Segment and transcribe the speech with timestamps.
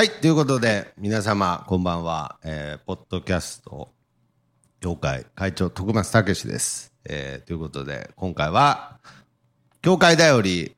[0.00, 2.38] はい、ということで、皆様、こんばんは。
[2.42, 3.90] えー、ポッドキャスト
[4.80, 6.94] 協会会長、徳松武史です。
[7.04, 8.96] えー、ということで、今回は、
[9.82, 10.74] 協会だより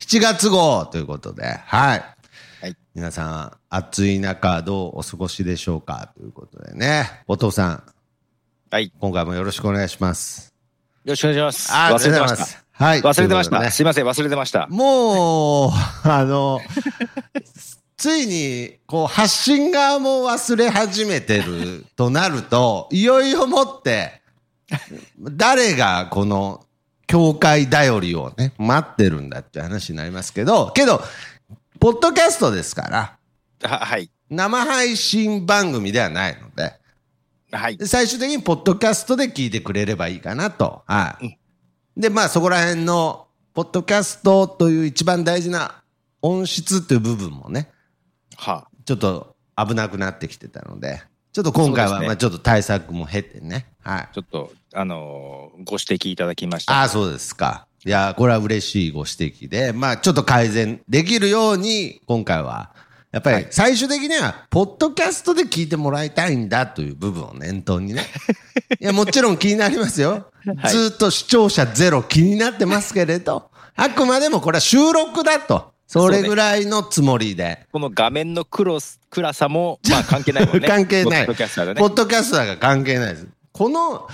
[0.00, 2.04] 7月号ということで、はい。
[2.60, 6.12] はい皆さん、暑い中、どうお過ごしでしょうか？
[6.14, 7.22] ということでね。
[7.28, 7.82] お父さん、
[8.70, 8.88] はい。
[8.88, 10.52] よ今回もよろしくお願いします。
[11.06, 11.72] ろしくお願いします。
[11.72, 12.62] あー忘れてました。
[12.72, 13.00] はい。
[13.00, 13.70] 忘れてました。
[13.70, 14.66] すいません、忘れてました。
[14.66, 15.70] もう、
[16.04, 16.60] あの、
[18.00, 24.22] ついに、こう、発信側も忘れ始めてるとなると、 いよいよもって、
[25.20, 26.64] 誰がこの、
[27.06, 31.04] 教会頼りをね、待ってるんだって話になりますけど、けど、
[31.78, 34.10] ポッドキャストですから、は、はい。
[34.30, 36.72] 生配信番組ではないので、
[37.52, 37.76] はい。
[37.84, 40.84] 最終的にポッドキャストで聞いてくれればいいかなと。
[40.86, 41.36] はい。
[41.96, 45.82] で、まあそこら辺の、ポッドキャストという一番大事な
[46.22, 47.68] 音質という部分もね、
[48.40, 51.02] はちょっと危なくなってきてたので、
[51.32, 53.66] ちょっと今回は、ねまあちょっと対策も経てね。
[53.82, 54.08] はい。
[54.12, 56.72] ちょっと、あのーご指摘いただきました。
[56.72, 57.66] ああ、そうですか。
[57.84, 62.74] いや、これは嬉しいご指摘で、まあちょっと改善できるように、今回は、
[63.12, 68.06] やっぱり最終的には、ポッドキャストで聞いてもらいたいんだという部分を念頭にね。
[68.80, 70.30] いや、もちろん気になりますよ。
[70.56, 75.72] はいずーっと視聴者ゼロ気になってますけれど、あくまでもこれは収録だと。
[75.90, 77.66] それぐらいのつもりで。
[77.72, 80.60] この画面の黒す暗さも、まあ関係ないもんね。
[80.68, 81.26] 関係ない。
[81.26, 81.86] ポッドキャスターでねポ。
[81.86, 83.26] ッドキャスターが関係ないです。
[83.50, 84.08] この、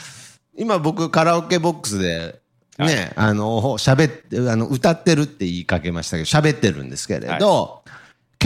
[0.56, 2.40] 今僕カラオケボックスで、
[2.78, 7.82] ね、あの、喋って、あの、歌ってるって言いかけましたけど、喋ってるんですけれど、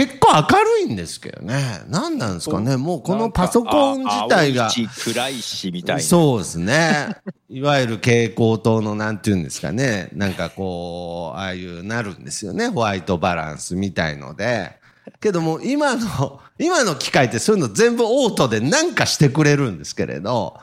[0.00, 1.82] 結構明るいんですけどね。
[1.88, 2.78] 何なんですかね。
[2.78, 4.70] もうこのパソコン自体が
[5.04, 6.02] 暗いしみたいな。
[6.02, 7.16] そうですね。
[7.50, 10.08] いわゆる蛍光灯のなんていうんですかね。
[10.14, 12.68] なんかこう、ああいうなるんですよね。
[12.68, 14.79] ホワイトバランスみたいので。
[15.20, 20.58] けども今の、今の機械ってそういうの全部オートでなんかしてくれるんですけれど、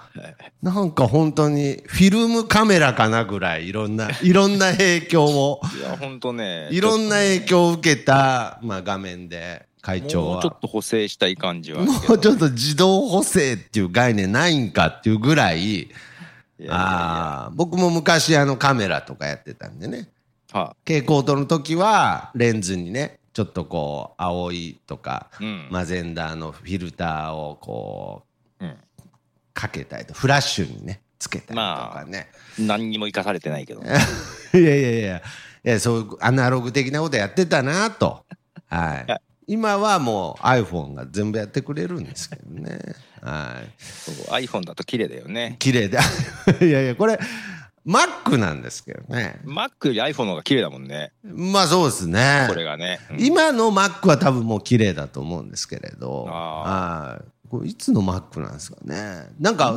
[0.62, 6.70] なんか本当にフィルムカメラかなぐらいいろんな、いろんな影響を、いや、ほんとね。
[6.72, 10.34] いろんな影響を受けた、まあ画面で会長は。
[10.34, 11.84] もうちょっと補正したい感じは。
[11.84, 15.90] もうちょっと自動補正っていう概念ないんかっていうぐらい、
[16.70, 20.10] ああ、僕も昔あのカメラとかやってたんでね。
[20.52, 28.24] は蛍光灯の時はレンズにね、ちょっとこう、青いとか、うんマゼンダーのフィルターをこ
[28.60, 28.76] う、うん
[29.54, 32.30] かけたりと、フラッシュにね、つけたりとかね。
[32.58, 33.84] 何にも生かされてないけど。
[33.84, 33.86] い
[34.58, 35.22] やいやいやい
[35.64, 38.26] や、そういうアナログ的なことやってたなと。
[38.70, 39.22] はいや。
[39.46, 42.80] 今はもう iPhone が全部やってくれるんですけどね。
[43.22, 43.62] は
[44.40, 44.46] い。
[44.46, 45.58] iPhone だと綺麗だよね。
[45.60, 46.00] 綺麗で。
[46.66, 47.20] いやいや、これ、
[47.88, 49.40] Mac なんですけどね。
[49.46, 51.14] Mac より iPhone の方が綺麗だもんね。
[51.24, 52.46] まあそうですね。
[52.50, 53.00] これがね。
[53.12, 56.26] うん今の Mac は多分もう綺麗だと思うんですけれど。
[56.30, 57.26] あはい。
[57.50, 59.30] これいつの Mac なんですかね。
[59.40, 59.74] なんか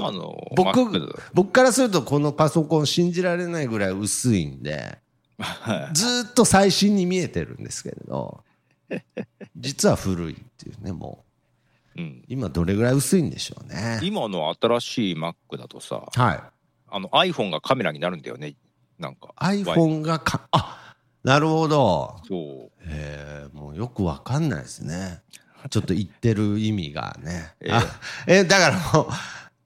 [0.56, 4.98] 僕僕からするとこのパソコン信じられないぐらい薄いんで、
[5.94, 8.42] ずーっと最新に見えてるんですけれど、
[9.56, 11.24] 実は古いっていうね、も
[11.96, 12.00] う。
[12.00, 14.00] うん今どれぐらい薄いんでしょうね。
[14.02, 16.40] 今の新しい Mac だとさ、はい。
[16.90, 18.54] あの iPhone がカメラになるんだよね。
[18.98, 19.32] なんか。
[19.40, 22.16] iPhone がか、あなるほど。
[22.26, 22.70] そう。
[22.86, 25.22] えー、もうよくわかんないですね。
[25.70, 27.52] ちょっと言ってる意味がね。
[27.60, 27.82] ええあ
[28.26, 29.08] えだからもう、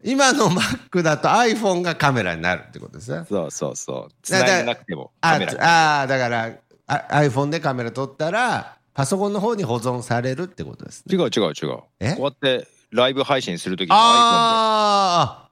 [0.03, 3.17] 今の Mac だと iPhone がカメラになるってことです？
[3.17, 3.25] ね。
[3.29, 4.15] そうそうそう。
[4.23, 5.59] つだなげなくてもあカメラに。
[5.61, 6.53] あー、だから
[6.87, 11.17] あ iPhone でカメラ撮ったら、パソコンの方に保存されるってことですね。
[11.17, 11.69] 違う違う違う。
[11.69, 15.49] こうえやってライブ配信するときに iPhone あ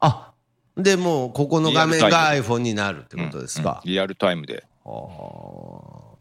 [0.00, 0.29] あ、あ、
[0.82, 3.24] でもうここの画面が iPhone になるってで。
[3.24, 3.80] ことですか。
[3.84, 6.16] うんリアルタイムでああ、そ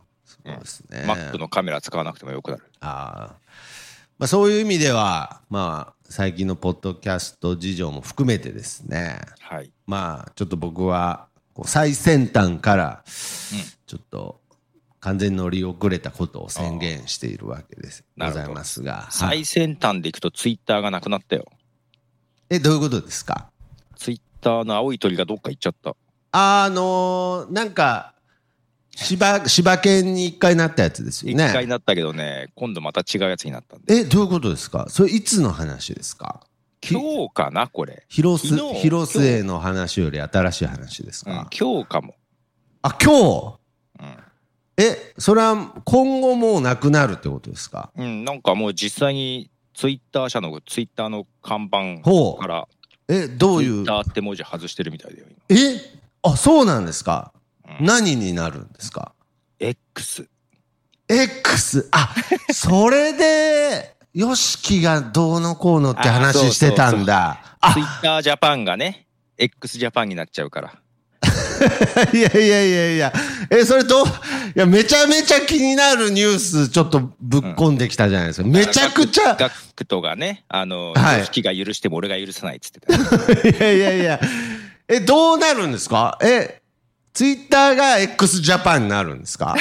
[0.46, 1.04] うですね。
[1.08, 2.64] Mac のカメラ使わなくてもよくなる。
[2.82, 3.36] ああ。
[4.18, 9.72] まあそういう意味では、まあ最近のポッドキャスト事情も含めてですね、はい。
[9.88, 11.28] まあちょっと僕は
[11.66, 13.04] 最先端から
[13.86, 14.40] ちょっと
[15.00, 18.04] 完全に乗り遅れたことを宣言しているわけです。
[18.18, 18.94] ございますが。
[18.94, 21.46] はい最先端でいくと Twitter がなくなったよ。
[22.50, 23.52] え、どういうことですか？
[24.40, 25.96] Twitter の青い鳥がどっか行っちゃった。
[26.32, 28.14] あのーなんか、
[28.96, 31.50] 柴、柴犬に一回なったやつですよ一ね。
[31.54, 33.94] 回なったけどね、今度また違うやつになったんで。
[33.94, 34.88] え、どういうことですか？
[34.90, 36.42] それいつの話ですか？
[36.88, 37.68] 今日かな？
[37.68, 38.06] これ。
[38.10, 42.16] 広瀬、昨日広末の話より新しい話ですうんか、今日かも。
[42.82, 43.60] あ、今日？
[44.02, 44.18] うん
[44.82, 47.92] え、それは今後もうなくなるってことですか？
[47.98, 52.02] うん、なんかもう実際にツイッター社のツイッターの看板
[52.40, 52.68] から
[53.10, 53.82] え、どういう？
[53.84, 55.60] ッターって文字外してるみたいだよ、今。
[55.60, 55.82] え？
[56.24, 59.14] あ、そうなんですか、うん何になるんですか
[59.60, 60.28] ？X。
[61.08, 61.88] X？
[61.92, 62.14] あ、
[62.52, 67.58] それで、 ヨシキがどうのこうのって話してたんだ。
[67.62, 69.06] あツイッタージャパンがね、
[69.38, 70.79] X ジャパンになっちゃうから。
[72.14, 73.14] いやいやいやいや。
[73.50, 74.10] え、それと、い
[74.56, 78.48] や、めちゃめちゃ気になるニュース、ちょっとぶっ込んできたじゃないですか。
[78.48, 79.36] めちゃくちゃ。
[79.36, 82.94] ガクトがね、あの、はいヨシキが許しても俺が許さないっつってた。
[83.50, 84.20] いやいやいや。
[84.88, 86.18] え、どうなるんですか？
[86.22, 86.62] え、
[87.14, 89.56] ツイッターが x ジャパンになるんですか？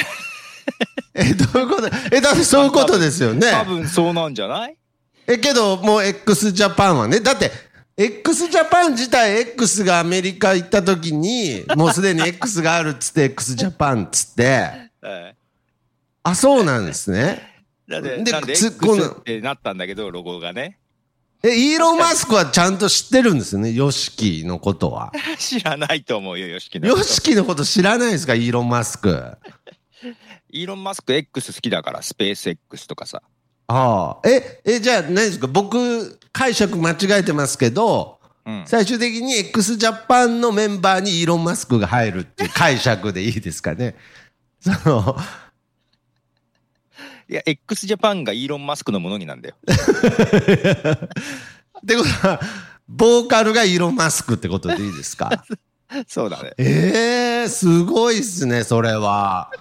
[1.13, 1.89] え、どういうこと？
[2.11, 3.51] え、だってそういうことですよね。
[3.51, 4.75] 多分そうなんじゃない？
[5.27, 7.51] え、けど、もう x ジャパンはね、だって、
[8.01, 14.47] x ジャパン自体 X がアメリカ行った時に、もうすでに X があるっつって x ジャパンっつって、
[15.01, 15.35] はい
[16.23, 17.41] あ、そうなんですね。
[17.89, 20.79] だって、でなんでなったんだけど、ロゴがね。
[21.43, 25.11] え、イーロン・マスクはちゃんと知ってるんですよね、ヨシキのことは。
[25.37, 26.99] 知らないと思うよ、ヨシキのこと。
[26.99, 29.37] ヨシキのこと知らないですか、イーロン・マスク。
[30.51, 33.21] イーロン・マスク X 好きだから、スペース X とかさ。
[33.71, 34.27] ああ。
[34.27, 35.45] え、え、じゃあ何ですか？
[35.47, 38.63] 僕、解釈間違えてますけど、うん。
[38.65, 43.95] 最終的に x ジャパンのメンバーにイーロン・マスクが入るっていう解釈でいいですかね？
[44.59, 45.15] その、
[47.29, 49.55] いや、X ジャパンがイーロン・マスクのものになんだよ。
[49.61, 49.67] っ
[51.85, 52.39] てことは、
[52.87, 55.45] ボーカルがイーロン・マスクってことでいいですか？
[56.07, 56.53] そうだね。
[56.57, 59.51] ええー、すごいっすね、それは。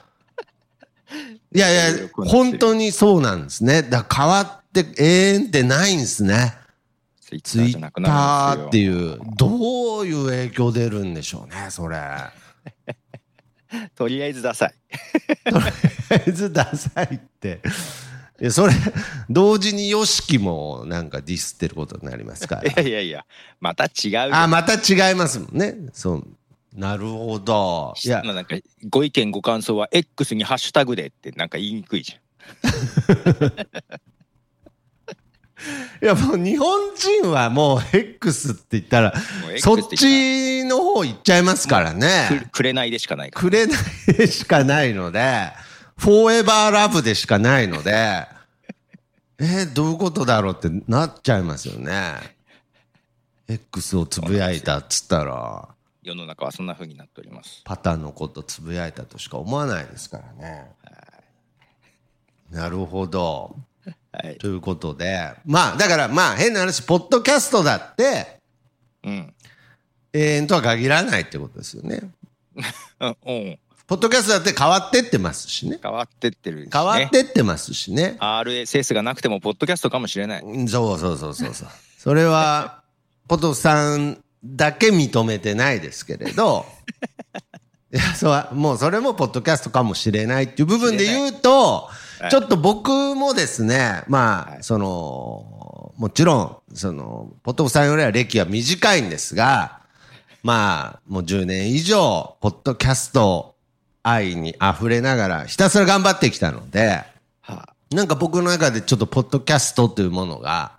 [1.58, 3.82] いやいや、本当にそうなんですね。
[3.82, 6.54] だ変わって永遠ってないんですね。
[7.20, 8.68] ツイッター。
[8.68, 11.98] っていう、どういう影響出るんでしょうね、それ。
[13.96, 14.74] とりあえずダサい。
[15.50, 17.60] とりあえずダサいって。
[18.40, 18.72] いや、それ、
[19.28, 22.82] 同時に YOSHIKI もなんかディスってることになりますかいら。
[22.84, 23.24] やいやいや、
[23.58, 24.28] また違うよ。
[24.36, 25.74] あ、また違いますもんね。
[25.92, 26.37] そう。
[26.74, 27.94] なるほど。
[28.04, 28.56] いや、まあなんか
[28.88, 32.12] ご意見ご感想は X にハッシュタグでってなんか言いにくいじ
[36.00, 39.12] いやもう日本人はもう X って言ったら、
[39.58, 42.28] そっちの方行っちゃいますからね。
[42.44, 43.42] くくれないでしかないから。
[43.42, 45.50] くれないでしかないので、
[45.96, 47.90] フォーエバーラブでしかないので、
[49.40, 52.14] えーどういうことだろうってなっちゃいますよね。
[53.48, 55.68] X をつぶやいたっつったら、
[56.02, 57.62] 世の中はそんな風になっております。
[57.64, 60.70] パターンのことつぶやいたとしか思わないですからね。
[62.50, 63.56] なるほど。
[64.12, 64.38] はい。
[64.38, 68.38] ということで、まあ、だからまあ変な話、ポッドキャストだって、
[69.04, 69.34] うん。
[70.12, 72.10] 永遠とは限らないってことですよね。
[73.00, 73.58] う んうん。
[73.86, 75.78] ポッドキャストだって変わってってますしね。
[75.82, 76.70] 変わってってるし、ね。
[76.72, 78.16] 変わってってますしね。
[78.20, 80.42] RSS がなくてもポッドキャストかもしれない。
[80.42, 81.68] うんそうそうそうそうそう。
[81.98, 82.82] それは、
[83.28, 86.66] ポトさんだけ認めてないですけれど、
[87.92, 91.88] いや、そう、もうそれもポッドキャストかもしれないっていう部分で言うと
[92.20, 94.62] はい、ちょっと僕もですね、まあ、はい。
[94.62, 99.80] その、もちろん、その、ポトフさんよりは歴は短いんですが、
[100.42, 103.54] まあ、もう10年以上、ポッドキャスト
[104.02, 107.04] 愛に溢れながら、ひたすら頑張ってきたので、
[107.40, 110.72] はなんか僕の中でちょっとポッドキャストというものが、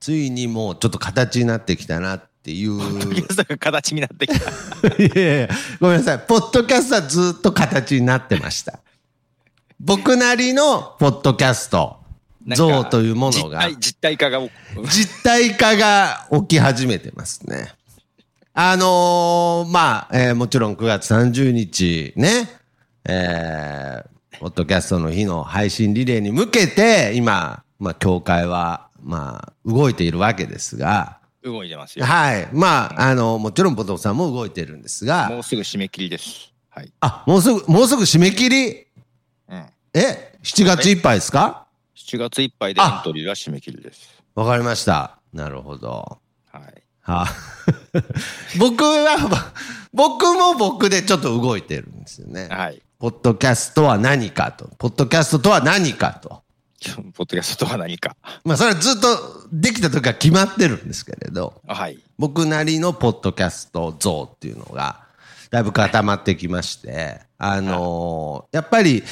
[0.00, 2.78] ついにもうちょっと形になってきたなっていう。
[2.78, 4.50] ポッドキャストが形になってきた。
[5.02, 5.48] いやいや
[5.80, 6.18] ごめんなさい。
[6.26, 8.80] ポッドキャストはずっと形になってました。
[9.80, 11.96] 僕なりのポッドキャスト、
[12.46, 14.40] 像というものが、実体実体化が、
[14.84, 17.72] 実体化が起き始めてますね。
[18.52, 22.48] あのーまあ、えーもちろん9月30日ね、
[23.04, 32.04] えー、ポッドキャストの日の配信リレーに向けて、今、まあ、協会は、まあ、動いているわけですが、動いてますよ。
[32.06, 32.48] はい。
[32.52, 36.52] まあ、あの、もちろんポトフさんも動いてるんですが、もうすぐ締め切りです。
[36.70, 36.92] はい。
[37.00, 38.86] あ、もうすぐ、もうすぐ締め切り？
[39.48, 39.66] うん。
[39.92, 44.08] え ?7 月いっぱいですか？7月いっぱいでエントリーが締め切りです。
[44.34, 45.18] わかりました。
[45.32, 46.18] なるほど。
[46.50, 46.82] はい。
[47.02, 47.26] はあ、
[48.58, 49.52] 僕は、
[49.92, 52.48] 僕も僕でちょっと動いてるんですよね。
[52.50, 52.80] はい。
[52.98, 54.70] ポッドキャストは何かと。
[54.78, 56.42] ポッドキャストとは何かと。
[56.92, 58.16] ポッドキャストとは何か。
[58.44, 61.98] まあ、それはずっとできた時は決まってるんですけれど、はい。
[62.18, 65.04] 僕なりのポッドキャスト像っていうのが、
[65.50, 69.02] だいぶ固まってきまして、あのーやっぱり、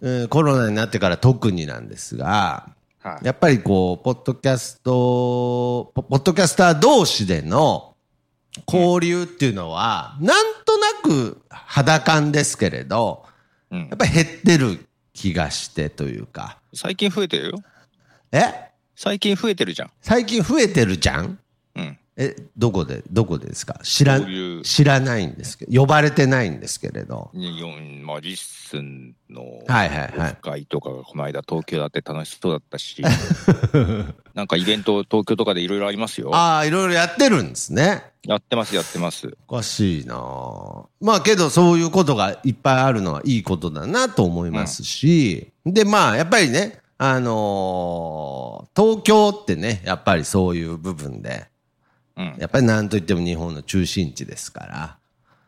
[0.00, 2.68] うんコロナになってから特になんですが、
[3.00, 3.26] はい。
[3.26, 7.96] やっぱりこう、ポッドキャスト、ポポッドキャスター同士での
[8.66, 13.24] 交流っていうのは、なんとなく肌感ですけれど、
[13.70, 14.87] うんやっぱり減ってる
[15.18, 17.62] 気がしてというか、最近増えてるよ。
[18.30, 18.70] え？
[18.94, 19.90] 最近増えてるじゃん。
[20.00, 21.38] 最近増えてるじゃん？
[21.74, 21.98] うん。
[22.20, 23.78] え、どこで、どこでですか？
[23.84, 24.20] 知ら
[24.64, 27.30] 知らないんですけど、呼ばれてないんですけれど。
[27.32, 33.00] によんまあ、リッスンのはいはいはい会とかがこの間東京だって楽しそうだったし、
[34.34, 36.34] なんかイベント東京とかでいろいろありますよ。
[36.34, 38.02] ああ、いろいろやってるんですね。
[38.24, 39.36] やってますやってます。
[39.46, 51.57] おかしいなあまあけどそういうことがいっぱいあるのはいいことだなと思いますし、でまあやっぱりね、あのー東京ってね、やっぱりそういう部分で、うん。
[52.38, 54.98] やっぱりなんといっても日本の中心地ですから、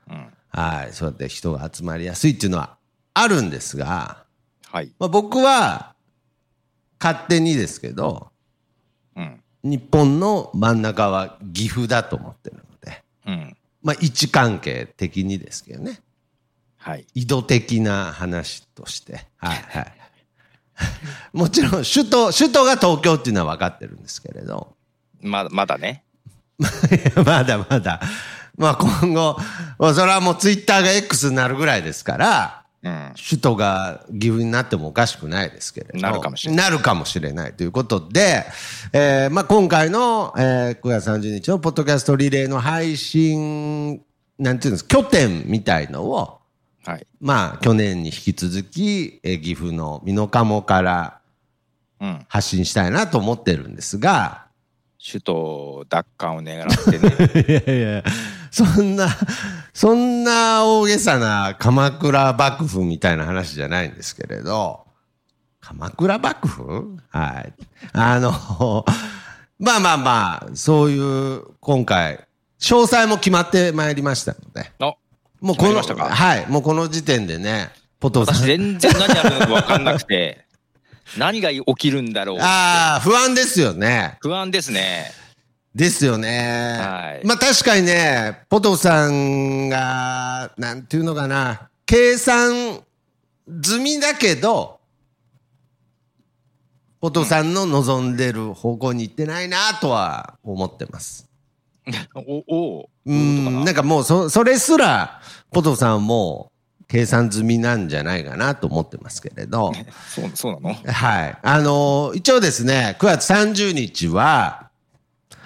[0.08, 0.26] うん。
[0.50, 2.76] はい、そうやって人が集まりやすいっていうのは
[3.14, 4.24] あるんですが、
[4.66, 4.92] はい。
[4.98, 5.94] まあ、僕は
[7.00, 8.30] 勝手にですけど、
[9.16, 9.42] うん。
[9.62, 13.56] 日本の真ん中は岐阜だと思ってるので、うん。
[13.82, 16.00] まあ位置関係的にですけどね。
[16.76, 17.06] はい。
[17.14, 19.26] 井戸的な話として。
[19.36, 19.94] はいはい。
[21.32, 24.76] もちろん首都、首都が東京っていうのは分かってるんですけれど、
[25.20, 26.04] まだ、まだね。
[27.24, 28.00] まだまだ、
[28.56, 29.36] まあ今後、
[29.78, 33.12] まあそれはもうツイッターが X になるぐらいですから、うん。
[33.16, 35.98] 首都が岐阜になってもおかしくないですけれど。
[35.98, 38.46] なるかもしれないなるかもしれないということで、
[38.92, 44.00] えーまあ今回の、えー9月30日のポッドキャストリレーの配信、
[44.38, 46.38] なんていうんですか、拠点みたいのを、
[46.86, 47.06] はい。
[47.20, 51.16] まあ、去年に引き続き、えー岐阜の美濃加茂から
[52.00, 52.24] うん。
[52.28, 54.46] 発信したいなと思ってるんですが、
[55.02, 57.62] 首都奪還を狙ってね。
[57.64, 58.04] いやいや、
[58.50, 59.08] そんな、
[59.72, 64.84] そんな大げさな鎌倉幕府みたいな話じゃないんですけれど、
[65.60, 66.98] 鎌倉幕府？
[67.08, 67.52] はい。
[67.92, 68.84] あの、
[69.58, 72.26] まあまあまあ、そういう、今回、
[72.60, 74.94] 詳細も決まってまいりましたので、あ、
[75.40, 78.36] もうこの、はい、もうこの時点でね、ポトフさん。
[78.36, 80.44] 私全然何やるのか分かんなくて、
[81.18, 84.18] 何が起きるんだろうああ、不安ですよね。
[84.20, 85.12] 不安ですね。
[85.74, 86.76] ですよね。
[86.80, 92.82] はいまあ確かにね、ポトフさんが、なんていうのかな、計算
[93.62, 94.80] 済みだけど、
[97.00, 101.28] ポトフさんの望んでる方向に行ってないなとは思ってます。
[102.14, 102.44] お、
[102.80, 103.12] おう。
[103.12, 106.49] ん、なんかもうそ、それすら、ポトフさんも
[106.90, 109.72] 計算済みなんじゃないかなと思ってますけれど。
[110.12, 110.74] そう、そうなの？
[110.92, 111.38] はい。
[111.40, 114.70] あの一応ですね、9月30日は、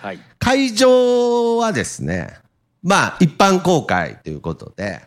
[0.00, 0.20] はい。
[0.38, 2.38] 会場はですね、
[2.82, 5.02] まあ一般公開ということで、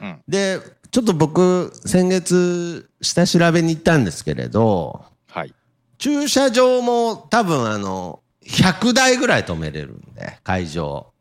[0.00, 0.22] うん。
[0.26, 0.58] で、
[0.90, 5.52] ちょっと僕、先月、下調べに行ったんですけれど、はい。
[5.98, 11.12] 駐車場も多分あの、100台ぐらい止めれるんで、会場。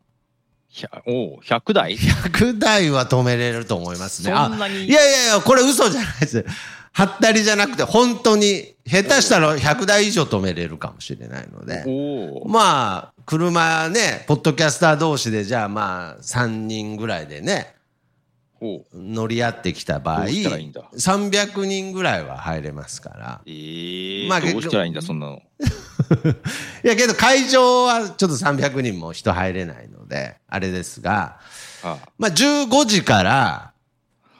[1.05, 4.31] おう、100台？100台は止めれると思いますね。
[4.31, 4.85] あそんなに？
[4.85, 6.45] いやいやいや、これ嘘じゃないです。
[6.91, 11.85] はったりじゃなくて、本当に、下手したら100台以上止めれるかもしれないので。
[12.47, 17.75] まあ、車ね、ポッドキャスター同士で、じゃあまあ、3人ぐらいでね。
[18.93, 23.41] 乗り合ってきた場合、どうしたらいいんだ？300人ぐらいは入れますから。
[23.45, 25.41] ええまあどうしたらいいんだ、そんなの？
[26.83, 31.39] いや、けど会場はちょっと300人も人入れないので、あれですが、
[31.83, 33.73] あまあ、15時から、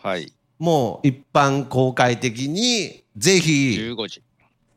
[0.02, 0.34] はい。
[0.60, 4.24] もう一般公開的に、ぜひ、15時。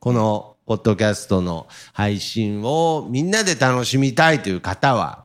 [0.01, 5.25] このポッドキャストの配信をみんなで楽しみたいという方は、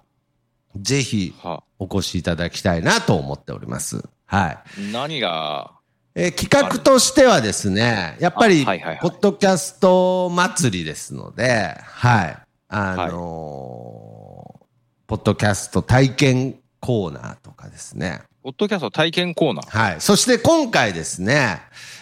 [0.75, 4.04] ぜひはお越しいただきたいなと思っております。
[4.25, 4.92] はい。
[4.92, 5.72] 何が、
[6.13, 12.38] えー企画としてはですね、やっぱり、あはいはいはいポッドキャスト祭りですので、はい。
[12.68, 14.62] あのー
[15.08, 18.22] ポッドキャスト体験コーナーとかですね。
[18.44, 19.77] ポッドキャスト体験コーナー。
[19.77, 20.01] はい。
[20.01, 21.62] そして今回ですね、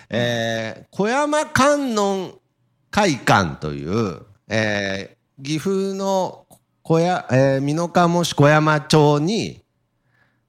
[0.09, 2.39] えー、小山観音
[2.91, 6.45] 会館という、えー、岐阜の
[6.83, 9.61] 小屋、えー、美濃加茂市小山町に、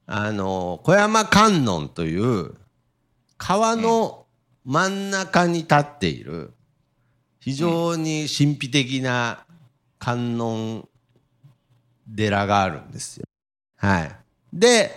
[0.05, 2.55] あのー小山観音という
[3.41, 4.27] 川の
[4.65, 6.53] 真ん中に立っている、
[7.39, 9.45] 非常に神秘的な
[9.97, 10.87] 観音
[12.15, 13.23] 寺があるんですよ。
[13.77, 14.15] はい。
[14.53, 14.91] で、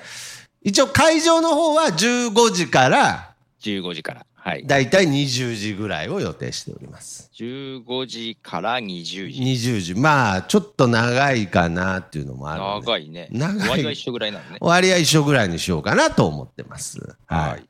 [0.60, 4.26] 一応会場の方は15時から15時から。
[4.34, 4.66] はい。
[4.66, 7.30] だいたい20時ぐらいを予定しております。
[7.34, 9.40] 15時から20時。
[9.40, 9.94] 20時。
[9.94, 12.86] まあ、ちょっと長いかなっていうのもあるので。
[12.86, 13.28] 長いね。
[13.32, 14.58] 長い終わりは一緒ぐらいなのね。
[14.58, 16.98] 終わりは一緒ぐらいにしようかなと思ってます。
[17.24, 17.50] はい。
[17.52, 17.68] はい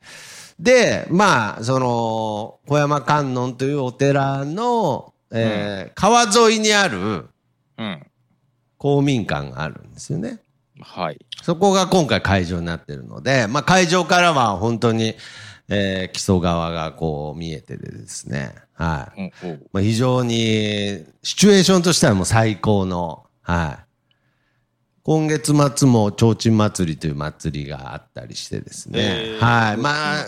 [0.58, 7.26] で、まあ、その、小山観音というお寺の、えー川沿いにある
[7.76, 8.06] うん。
[8.78, 10.40] 公民館があるんですよね。
[10.80, 11.18] はい。
[11.42, 15.14] そこが今回会場になってるので、まあ会場からは本当に、
[15.68, 19.32] えー木曽川がこう見えててですね、はい。
[19.42, 23.84] うん、まあ非常に、シチュエーションとしてはもう最高の、はい。
[25.02, 29.00] 今月末も提灯祭りという祭りがあったりしてですね。
[29.00, 29.76] へーはい。
[29.76, 30.24] まあ、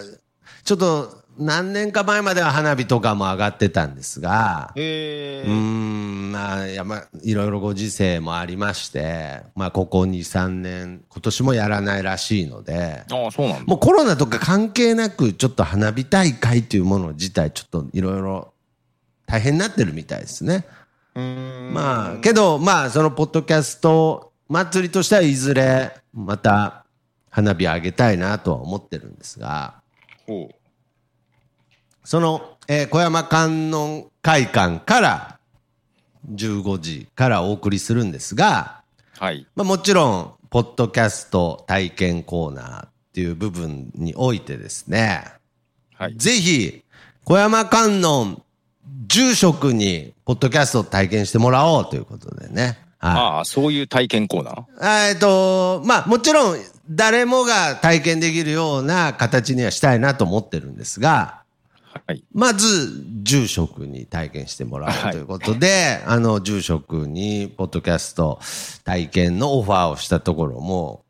[0.67, 13.65] ちょっと何年か前までは花火とかも上がってたんですが、へうーん、まあ、やまあ、いろいろご時世もありまして、まあ、ここ2、3年、今年もやらないらしいので、ああ、そうなんだ。
[13.65, 18.53] もうコロナとか関係なく、ちょっと花火大会というもの自体、ちょっといろいろ
[19.27, 20.67] 大変になってるみたいですね。
[21.15, 26.87] うーんまあ、けど、まあ、そのポッドキャスト祭りとしてはいずれ、また
[27.31, 29.75] 花火上げたいなとは思ってるんですが、
[30.27, 30.56] ほう。
[32.07, 35.39] その、えー小山観音会館から
[36.33, 38.83] 15時からお送りするんですが、
[39.19, 39.45] はい。
[39.57, 45.25] まあ、もちろん、ポッドキャスト体験コーナーっていう部分においてですね、
[45.97, 46.17] はい。
[46.17, 46.85] ぜひ、
[47.25, 48.41] 小山観音
[49.09, 52.79] 住職に、ポッドキャストを体験してもらおうということでね。
[52.99, 53.15] はい。
[53.15, 54.65] ああ、そういう体験コーナー？
[54.81, 56.59] あえっと、まあ、もちろん、
[56.89, 61.43] 誰もが体験できるような形にはしたいなと思ってるんですが、
[62.07, 62.25] はい。
[62.33, 68.41] まず、住職に体験してもらおうということで、あの、住職に、ポッドキャスト
[68.85, 71.05] 体験のオファーをしたところも、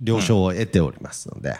[0.00, 1.58] 了承を得ておりますので、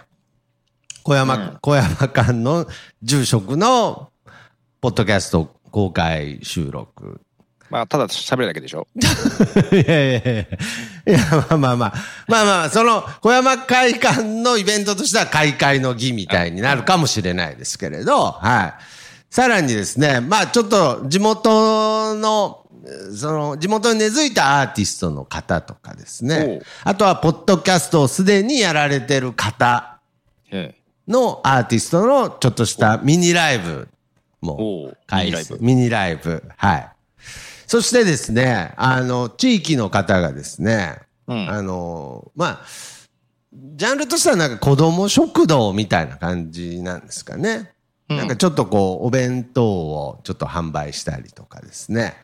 [1.03, 2.67] 小山、小山館の
[3.03, 4.11] 住職の、
[4.81, 7.21] ポッドキャスト公開収録
[7.71, 8.87] まあ、ただ喋るだけでしょ
[9.73, 10.47] いや いやいやい
[11.07, 11.95] や、まあまあまあ。
[12.27, 18.75] まあまあ、その、小山会館のイベントとしては開会の儀みたいになるかもしれないですけれど、はい。
[19.31, 22.65] さらにですね、まあちょっと地元の、
[23.15, 26.63] その、地元に根付いたアーティストの方とかですおねう。
[26.85, 29.99] あとは、ポッドキャストをすでにやられてる方
[30.51, 30.79] ええ。
[31.07, 33.89] のアーティストのちょっとしたミニライブ
[34.41, 36.43] も開ミニライブミニライブ。
[36.57, 36.89] はい。
[37.69, 42.61] そしてですね、あの、地域の方がですね、うんあの、まあ、
[43.53, 47.73] ジャンルとしてはなんか子供食堂みたいな感じなんですかね。
[48.09, 52.15] うんなんかちょっとこう、お弁当をちょっと販売したりとかですね。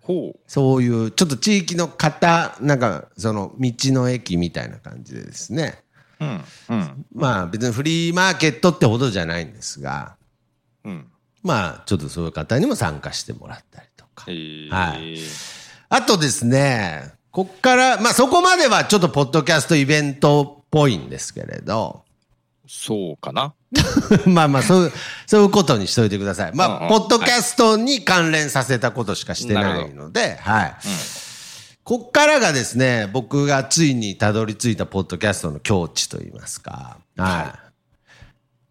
[0.00, 0.40] ほう。
[0.46, 5.82] そういう、ちょっと地域の方、なんかその道の駅みたいな感じでですね。
[6.20, 6.44] うん。
[6.70, 7.06] うん。
[7.14, 10.16] まあ別にフリーマーケットってほどじゃないんですが、
[10.84, 11.06] うん。
[11.42, 13.87] まあちょっとそういう方にも参加してもらったりと
[14.24, 14.30] か。
[14.30, 15.18] はい
[15.90, 22.04] あとですね、こっから、まあそこまではちょっとポッドキャストイベントっぽいんですけれど、
[22.66, 23.54] そうかな
[24.26, 24.92] まあまあそういう、
[25.26, 26.52] そういうことにしといてください。
[26.54, 30.74] まあ、うんうんポッドキャストに関連させたことしかしてないので、はい。
[31.84, 37.58] こっからがですね、僕がついにたどり着いたポッドキャストの境地といいますか、はい。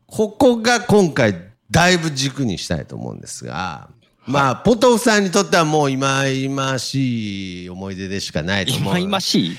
[0.06, 1.36] ここが今回、
[1.72, 3.90] だいぶ軸にしたいと思うんですが、
[4.28, 9.00] まあ、ポトフさんにとってはもう今々しい思い出でしかないと思う。
[9.00, 9.58] 今今しい？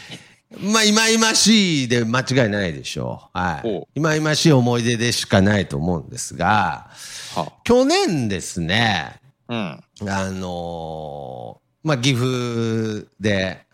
[0.60, 3.38] まあ、今々しいで間違いないでしょう。
[3.38, 3.88] はいほう。
[3.94, 6.90] 今々しい思い出でしかないと思うんですが、
[7.34, 9.56] は去年ですね、うん。
[9.58, 13.66] あのーまあ、岐阜で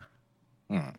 [0.70, 0.94] うん。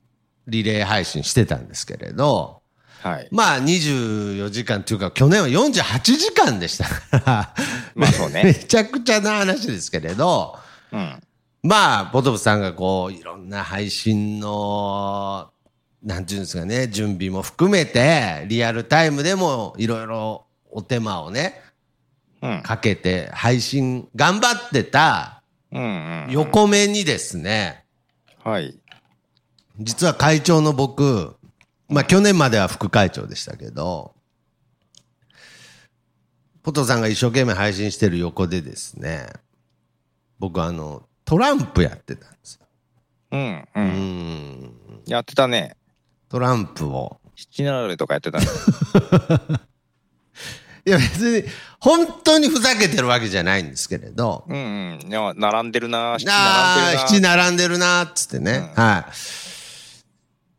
[0.48, 2.62] リレー配信してたんですけれど、
[3.06, 3.28] はい。
[3.30, 6.86] まあ、24時間というか、去年は48時間でした
[7.20, 7.56] から、
[7.94, 10.58] まあそうねめちゃくちゃな話ですけれど、
[10.92, 11.22] うん。
[11.62, 15.52] まあ、ポトフさんがこう、いろんな配信の、
[16.02, 21.62] なんていうんですかね、準備も含めて、リアルタイムでもいろいろお手間をね、
[22.42, 22.64] うん。
[22.64, 25.44] かけて配信頑張ってた。
[26.30, 27.86] 横目にですね、
[28.44, 28.76] はい。
[29.80, 31.36] 実は会長の僕、
[31.88, 34.16] まあ去年までは副会長でしたけど、
[36.64, 39.28] ポトさんが一生懸命配信してる横でですね、
[40.40, 42.66] 僕あの、トランプやってたんですよ。
[43.32, 43.80] うんう。
[43.80, 44.74] うんん。
[45.06, 45.76] やってたね。
[46.30, 47.20] トランプを。
[47.36, 48.46] 七並べとかやってたね。
[50.88, 51.48] いや別に、
[51.80, 55.08] 本当にふざけてるわけじゃないんですけれど、うんうん。
[55.08, 56.34] いや、並んでるな、七並
[56.88, 57.36] んでるな。
[57.36, 58.72] 並んでるな、っつってね。
[58.76, 59.12] うんはい。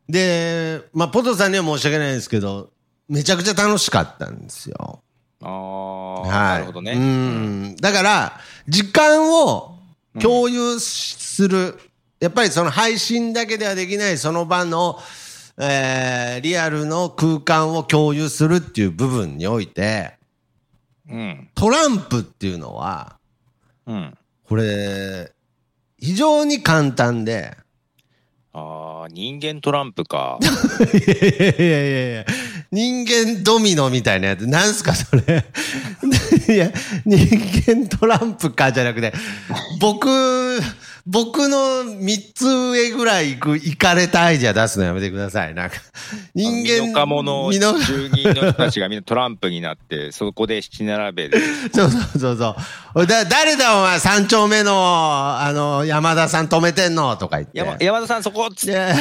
[0.09, 2.71] で、まあ、ポトさんには申し訳ないんですけど、
[3.09, 5.03] めちゃくちゃ楽しかったんですよ。
[5.43, 6.31] ああ、はい。
[6.31, 6.93] なるほどね。
[6.93, 7.77] うん。
[7.77, 9.79] だから、時間を
[10.21, 11.79] 共有する。
[12.21, 14.99] やっぱりその配信だけではできないその場の、
[15.59, 20.15] えー、リアルの空間を共有するっていう部分において、
[21.09, 21.49] うん。
[21.55, 23.19] トランプっていうのは、
[23.87, 24.17] うん。
[24.49, 25.33] これ、
[25.99, 27.57] 非常に簡単で、
[28.59, 30.39] ああ、人間トランプか。
[30.41, 30.47] い
[31.11, 32.25] やいやいやいや
[32.73, 35.45] 人間ドミノみたいなやつ、なんすかそれ。
[36.49, 36.71] いや、
[37.05, 37.19] 人
[37.67, 39.13] 間トランプかじゃなくて、
[39.81, 40.09] 僕、
[41.07, 45.55] 僕の3つ上ぐらい行く、行かれたアイディア出すのやめてください。
[45.55, 45.77] なんか、
[46.35, 46.87] 人間。
[46.87, 51.39] 身の鴨の住人の人たちがみんなトランプになって、そこで七並べで。
[51.73, 52.57] そうそうそうそ
[53.03, 53.07] う。
[53.07, 54.75] だ、誰だお前、三丁目の、
[55.39, 57.59] あの、山田さん止めてんのとか言って。
[57.59, 58.95] 山山田さんそこっつってで、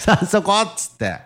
[0.00, 1.20] さそこっつって。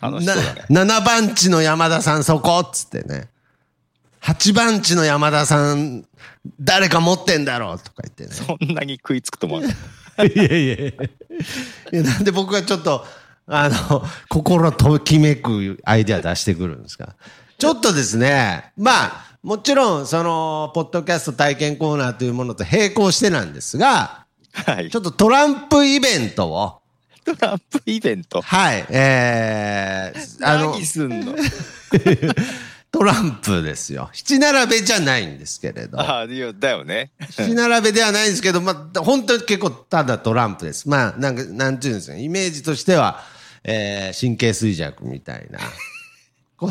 [0.00, 0.64] 楽しそうだね。
[0.70, 3.28] な7番地の山田さんそこっつってね。
[4.26, 6.04] 8番地の山田さん、
[6.60, 8.30] 誰か持ってんだろうとか言ってね。
[8.32, 9.72] そんなに食いつくと思わない。
[10.34, 10.94] いやいやい
[11.92, 13.06] やなんで僕がちょっと、
[13.46, 17.14] あの、心ときめくアイデア出してくるんですか。
[17.56, 25.00] ちょっとですね、まあ、もちろん、その、ポッドキャスト体験コーナーというものと並行してなんですが、はいちょ。
[25.00, 26.80] っとトランプイベントを、
[27.24, 28.40] トランプイベント？
[28.40, 31.36] はい、えー、あの何、すんの？
[32.96, 34.08] トランプですよ。
[34.14, 36.00] 七並べじゃないんですけれど。
[36.00, 37.10] ああ、いやだよね。
[37.28, 40.88] 七並べではないんですけど、まあ、本当に結構ただトランプです。
[40.88, 43.20] まあ、なんか、なんていうんですか、イメージとしては、
[43.64, 45.58] えー、神経衰弱みたいな、
[46.56, 46.70] こ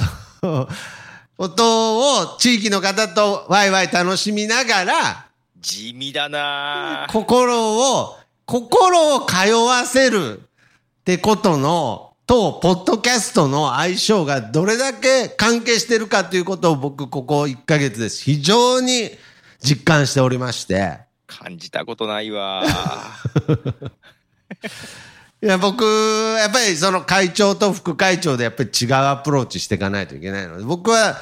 [1.38, 5.26] ことを地域の方とワイワイ楽しみながら、
[5.62, 10.44] 地味だな心を、心を通わせるっ
[11.04, 18.24] てことの、と、ポッドキャストの相性がどれだけ関係してるかということを僕、ここ1ヶ月です。
[18.24, 19.12] 非常に
[19.62, 21.00] 実感しておりまして。
[21.28, 22.64] 感じたことないわ。
[25.42, 31.22] いや、僕、やっぱりその会長と副会長でやっぱり違うアプローチしていかないといけないので、僕は、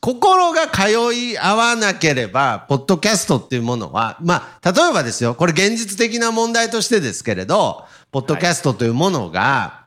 [0.00, 9.86] 心が通い合わなければ、ポッドキャストっていうものは、まあ、例えばですよ、これ現実的な問題としてですけれど、ポッドキャストというものが、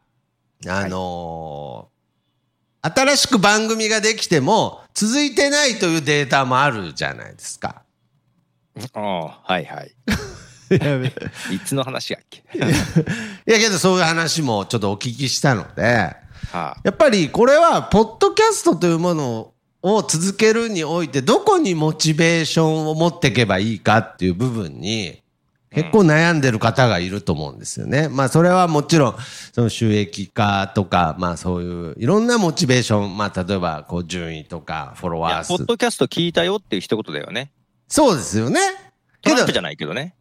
[0.67, 1.91] あのー
[2.83, 7.83] 新しく番組ができても、続いてないというデータもあるじゃないですか。
[8.95, 9.91] ああ、はいはい。
[11.53, 12.41] いつの話やっけ？
[12.57, 12.59] い
[13.53, 16.15] やけどそういう話もちょっとお聞きしたので、は
[16.53, 19.53] あ、やっぱりこれは、ポッドキャストというもの
[19.83, 25.20] を続けるにおいて、どこにモチベーションを持っていけばいいかっていう部分に、
[25.73, 28.09] 結構悩んでる方がいると思うんですよね。
[28.09, 29.15] まあそれはもちろん、
[29.53, 35.53] その収益化とか、まあそういういろんなモチベーション、まあ例えばこう順位とかフォロいワー数。
[35.53, 37.51] やポッドキャスト聞いたよっていう一言だよね。
[37.87, 38.59] そうですよね。
[39.21, 40.15] トランプじゃないけどね。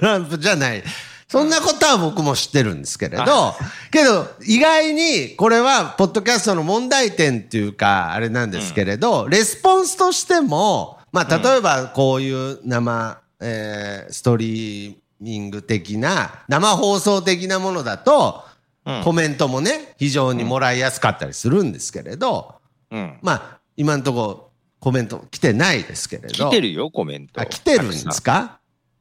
[0.00, 0.84] トランプじゃない。
[1.28, 3.54] そんなことは僕も知ってるんですけれど、
[3.90, 18.56] けど、意外に、これは、ポッドキャストの問題点っていうか、あれなんですけれど、レスポンスとしても、まあ、例えば、こういう生、えーストリーミング的な、生放送的なものだと、うん
[19.02, 22.54] コメントもね、非常にもらいやすかったりするんですけれど、
[22.92, 23.18] うん。
[23.20, 26.28] まあ、今のところ、コメント来てないですけれど。
[26.28, 27.40] 来てるよ、コメント。
[27.40, 28.60] あ、来てるんですか？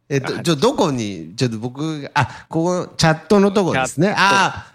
[0.10, 4.08] えっと、ちょ、どこに、ちょっと僕が、あ、ここ、チャットのとこですね。
[4.08, 4.74] チャットあ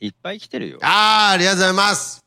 [0.00, 0.80] いっぱい来てるよー。
[0.82, 2.24] あー、ありがとうございます。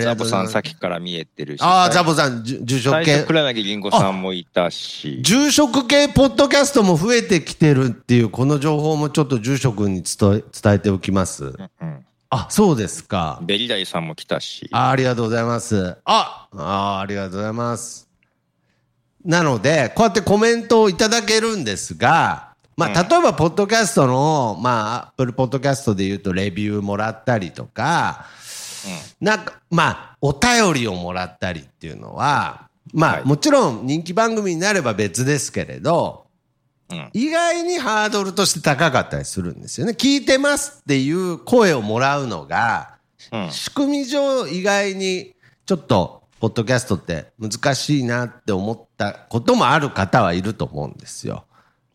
[0.00, 0.42] ザボさ。
[0.42, 1.60] んさっきから見えてるし。
[1.62, 3.24] ああ、ザボさん、住職系。
[3.24, 5.20] 黒柳りんごさんもいたし。
[5.22, 11.54] 住職系ポッドキャストも増えてきてるっていう、この情報もちょっと住職に伝え、伝えておきます。
[11.80, 12.06] うん。
[12.30, 13.38] あ、そうですか。
[13.42, 14.68] ベリダイさんも来たし。
[14.72, 15.96] あありがとうございます。
[16.04, 18.08] ああーありがとうございます。
[19.24, 28.26] なので、こうやってコメントをいただけるんですが、まあ、例えば、ポッドキャストの、まあ、アップルポッドキャストで言うと、レビューもらったりとか、
[29.20, 36.26] なんか、まあ、お便りをもらったりっていうのは、まあ、はいもちろん人気番組になれば別ですけれど、
[36.90, 37.10] うん。
[37.12, 39.92] 意外にハードルとして高かったりするんですよね。
[39.92, 42.96] 聞いてますっていう声をもらうのが、
[43.30, 43.50] うん。
[43.50, 51.44] 仕組み上意外にちょっとポッドキャストって難しいなって思ったこともある方はいると思うんですよ。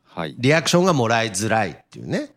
[0.05, 0.35] はい。
[0.39, 2.31] リアクションがもらいづらいっていうね。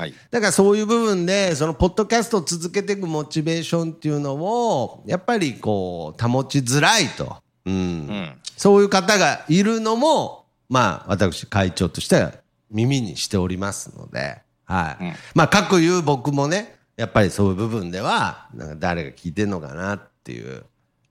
[0.00, 0.14] はい。
[0.30, 7.36] だからそういう部分でそのポッドキャストを続けていくモチベーションっていうのをやっぱりこう保ちづらいと。
[7.66, 8.32] うんうん。
[8.56, 12.32] そういう方がいるのも、まあ、私、会長としては
[12.70, 15.04] 耳にしておりますので、はい。
[15.04, 20.64] うんまあ、各言う僕もね、やっぱりそういう部分では、なんか誰が聞いてんのかなっていう、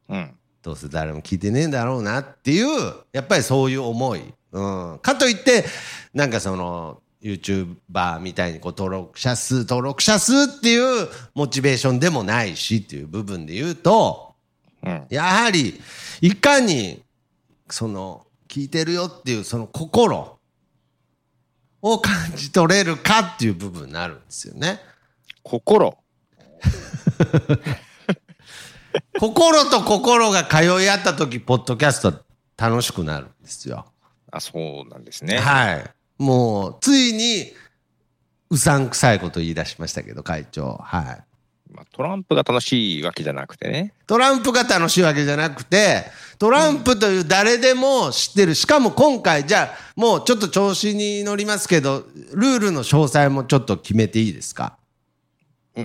[0.09, 0.35] うん。
[0.63, 4.33] どうせ誰も聞いてねえんだろうなっていう、やっぱりそういう思い。
[4.51, 4.61] う
[4.95, 4.99] ん。
[4.99, 5.65] かといって、
[6.13, 14.35] なんかその、YouTuber みたいにこう登録者数、登録者数っていうモチベーションでもないしっていう部分で言うと、
[14.83, 15.05] うん。
[15.09, 15.79] やはり、
[16.21, 17.03] いかに、
[17.69, 20.39] その、聞いてるよっていう、その心
[21.81, 24.79] を感じ取れるかっていう部分になるんですよね。
[25.43, 25.97] 心。
[29.19, 32.23] 心と心が通い合った時、ポッドキャスト
[32.57, 33.85] 楽しくなるんですよ。
[34.31, 35.37] あ、そうなんですね。
[35.37, 35.83] はい。
[36.19, 37.51] もう、ついに、
[38.51, 40.77] うさんくさいこと言い出しましたけど、会長。
[40.83, 41.23] はい。
[41.71, 43.93] まあ、トランプが楽しいわけじゃなくてね。
[44.07, 46.05] トランプが楽しいわけじゃなくて、
[46.39, 48.55] トランプという誰でも知ってる。
[48.55, 54.78] しかも今回、じゃあ、もうちょっと調子に乗りますけど、ルールの詳細もちょっと決めていいですか？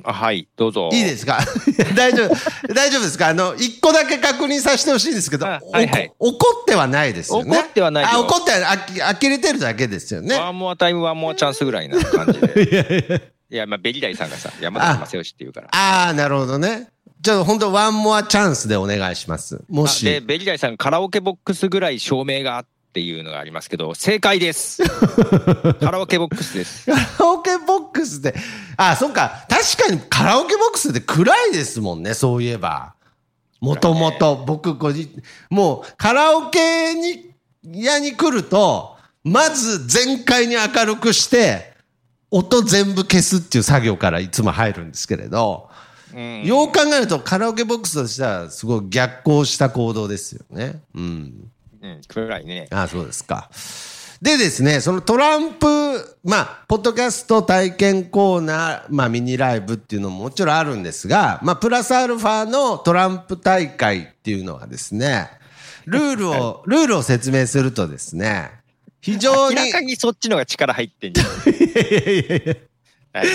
[0.02, 0.90] はい、どうぞ。
[0.92, 1.38] いいですか？
[1.94, 3.28] 大丈夫、大丈夫ですか？
[3.28, 7.57] あの、一個だけ確認させてほしいんですけど、あはいはい怒ってはないですよね。
[7.57, 10.37] 怒ってはないよあ、怒っては、あき、呆れてるだけですよね。
[10.37, 13.33] ワンモアタイム、ワンモアチャンスぐらいな感じで。
[13.50, 15.68] いや、まあ、ベリダイさんがさ、山田正義って言うから。
[15.70, 16.88] ああ、なるほどね。
[17.20, 19.62] じゃあ、本当ワンモアチャンスでお願いします。
[19.68, 20.20] もあで、し。
[20.20, 24.80] ベリダイさん、カラオケボックスぐらい照明がっていうのがありますけど、正解です。
[25.83, 26.87] カラオケボックスです。
[26.87, 28.33] カラオケボックスで、
[28.76, 29.44] あ、そっか。
[29.48, 32.94] 確かにカラオケボックスって暗いですもんね、そういえば。
[33.61, 35.11] もともと、僕個人、
[35.50, 37.33] もうカラオケに、
[37.64, 41.74] 屋に来ると、まず全開に明るくして、
[42.30, 45.68] 音全部消すっていう作業からいつも入るんですけれど、
[46.14, 46.44] うん。
[46.44, 50.80] よう考えるとカラオケボックスとしてはすごい逆行した行動ですよね。
[50.94, 51.50] うん。
[51.85, 52.66] うん、暗いね。
[52.70, 53.51] ああ、そうですか。
[54.23, 55.66] でですね、そのトランプ、
[56.25, 65.29] まあ、ポッドキャスト体験コーナー、まあ、ミニライブっていうのももちろんあるんですが、まあ、プラスアルファのトランプ大会っていうのはですね、
[65.85, 68.51] ルールを、ルールを説明するとですね、
[69.03, 71.27] 非常に、明らかにそっちのが力入ってんじゃん。
[71.29, 73.27] はい。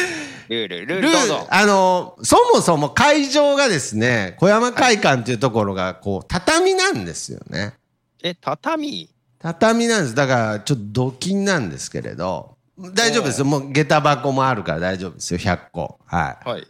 [0.50, 1.42] ルール、ルールルどうぞー。
[1.46, 7.76] ル、あの、そもそも会場がですね、小山会館っていうところが、こう、畳なんですよね。
[8.24, 9.10] え、畳？
[9.40, 10.16] 畳なんです。
[10.16, 12.58] だから、ちょっと土金なんですけれど、
[12.94, 13.46] 大丈夫ですよ。
[13.46, 15.40] もう、下駄箱もあるから大丈夫ですよ。
[15.40, 16.00] 100個。
[16.06, 16.50] はい。
[16.50, 16.68] はい。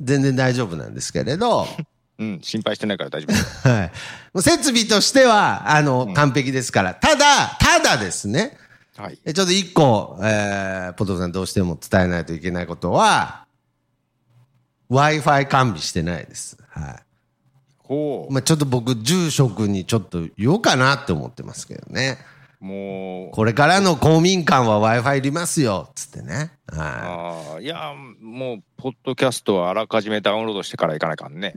[0.00, 1.66] 全然大丈夫なんですけれど、
[2.18, 3.34] うん、心配してないから大丈夫。
[3.68, 3.92] はい。
[4.32, 6.94] もう設備としては、あの、完璧ですから。
[6.94, 8.56] ただ、ただですね、
[8.96, 9.18] はい。
[9.24, 13.46] えちょっと一個、えー、ポトフさんどうしても伝えないといけないことは、
[14.90, 16.58] Wi-Fi 完備してないです。
[16.68, 17.11] はい。
[17.84, 22.18] ほまあちょっと僕、住職にちょっと言おうかなって思ってますけどね。
[22.60, 22.64] う。
[22.64, 26.52] もう、これからの公民館は Wi-Fi いりますよ、つってね。
[26.72, 31.54] はああ、いや、もう、ポッドキャストはあらかじめダウンロードしてからいかないかん ね。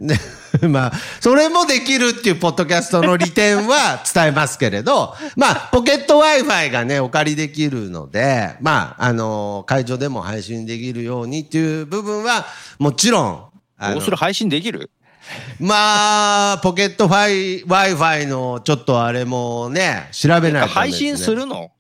[0.67, 12.47] まあ、それもできるっていうポッドキャストの利点は伝えますけれど、 まあ、ポケット Wi-Fi がね、お借りできるので、まあ、あの会場でも配信できるようにっていう部分は、
[12.79, 13.45] もちろん、
[13.93, 14.89] どうする配信できる？
[15.59, 17.29] まあ、ポケットファ
[17.61, 20.73] イ Wi-Fi のちょっとあれもね、調べないとね。
[20.73, 21.71] 配信するの？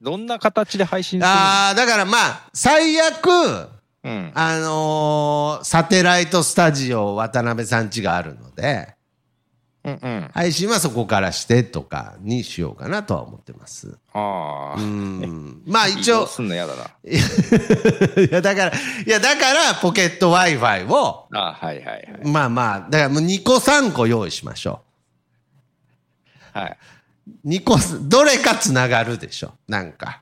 [0.00, 1.36] どんな形で配信するの？
[1.36, 3.68] ああ、だからまあ、最悪、
[4.02, 4.32] うん。
[4.34, 8.94] あのーサテライトスタジオ渡辺さん家があるので、
[9.82, 10.30] うんうん。
[10.34, 13.96] 配信はそこからしてとかにしようかなとは思ってます。
[14.12, 14.80] ああ。
[14.80, 15.62] うん。
[15.66, 16.84] まあ一応、すんの嫌だな。
[17.04, 22.20] いやだから、いやだからポケット Wi-Fi を、あはいはいはい。
[22.24, 24.82] まあまあ、だからもう2個3個用意しましょ
[26.52, 26.78] はい。
[27.44, 27.48] う。
[27.48, 29.54] 2個、どれかつながるでしょ。
[29.66, 30.20] なんか。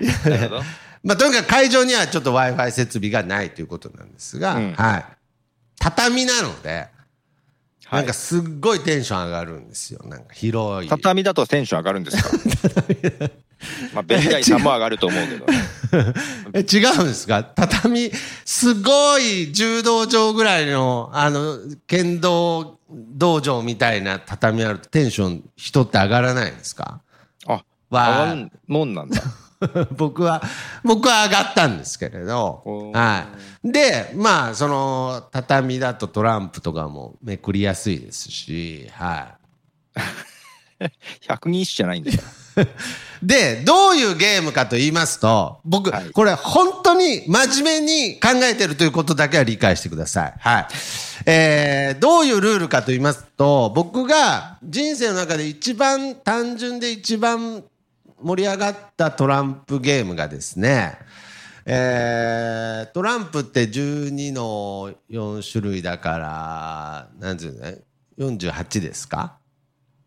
[0.00, 0.62] なるほど。
[1.04, 5.04] まあとにかく会場にはちょっと Wi-Fi 設備がないということなんですが、うんはい。
[5.78, 6.88] 畳なので、
[7.86, 10.00] はないんかすっごいテンション上がるんですよ。
[10.04, 10.88] なんか広い。
[10.90, 13.30] 畳だとテンション上がるんですか？
[13.92, 15.46] まあ、ベリダイさんも上がると思うけど。
[16.54, 17.42] え、違うんですか？
[17.42, 18.12] 畳、
[18.44, 27.00] すごい柔道場ぐらいの、あの、剣道道場みたいな畳あるとテンション人って上がらないんですか？
[27.46, 28.36] あ、わあ
[28.66, 29.22] もんなんだ。
[29.96, 30.42] 僕は、
[30.84, 32.62] 僕は上がったんですけれど
[32.94, 33.26] は
[33.64, 33.72] い。
[33.72, 39.34] で、まあ、その、畳だとトランプとかもめくりやすいですし、は
[39.96, 40.00] い。
[41.26, 42.18] 百人一首じゃないんだよ。
[43.22, 50.34] で、どういうゲームかと言いますと、僕、はいこれ本当に真面目に考えてるということだけは理解してください。
[50.38, 50.66] はい。
[51.26, 57.64] えー、どういうルールかと言いますと、僕が人生の中で一番単純で一番
[58.22, 60.98] 盛り上がったトランプゲームがですね、
[61.66, 67.78] えー、トランプって12の4種類だから、なんていうのね、
[68.18, 69.38] 48ですか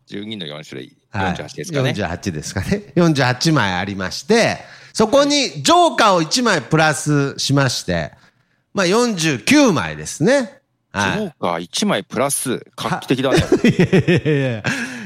[0.08, 0.96] ？12の4種類。
[1.10, 1.90] はい48ですかね。
[1.90, 2.92] 48ですかね。
[2.96, 4.58] 48枚ありまして、
[4.92, 8.12] そこにジョーカーを1枚プラスしまして、
[8.74, 10.62] まあ49枚ですね。
[10.90, 13.38] はジョーカー1枚プラス、画期的だね。
[13.64, 13.68] い。
[13.68, 14.62] いやいやいや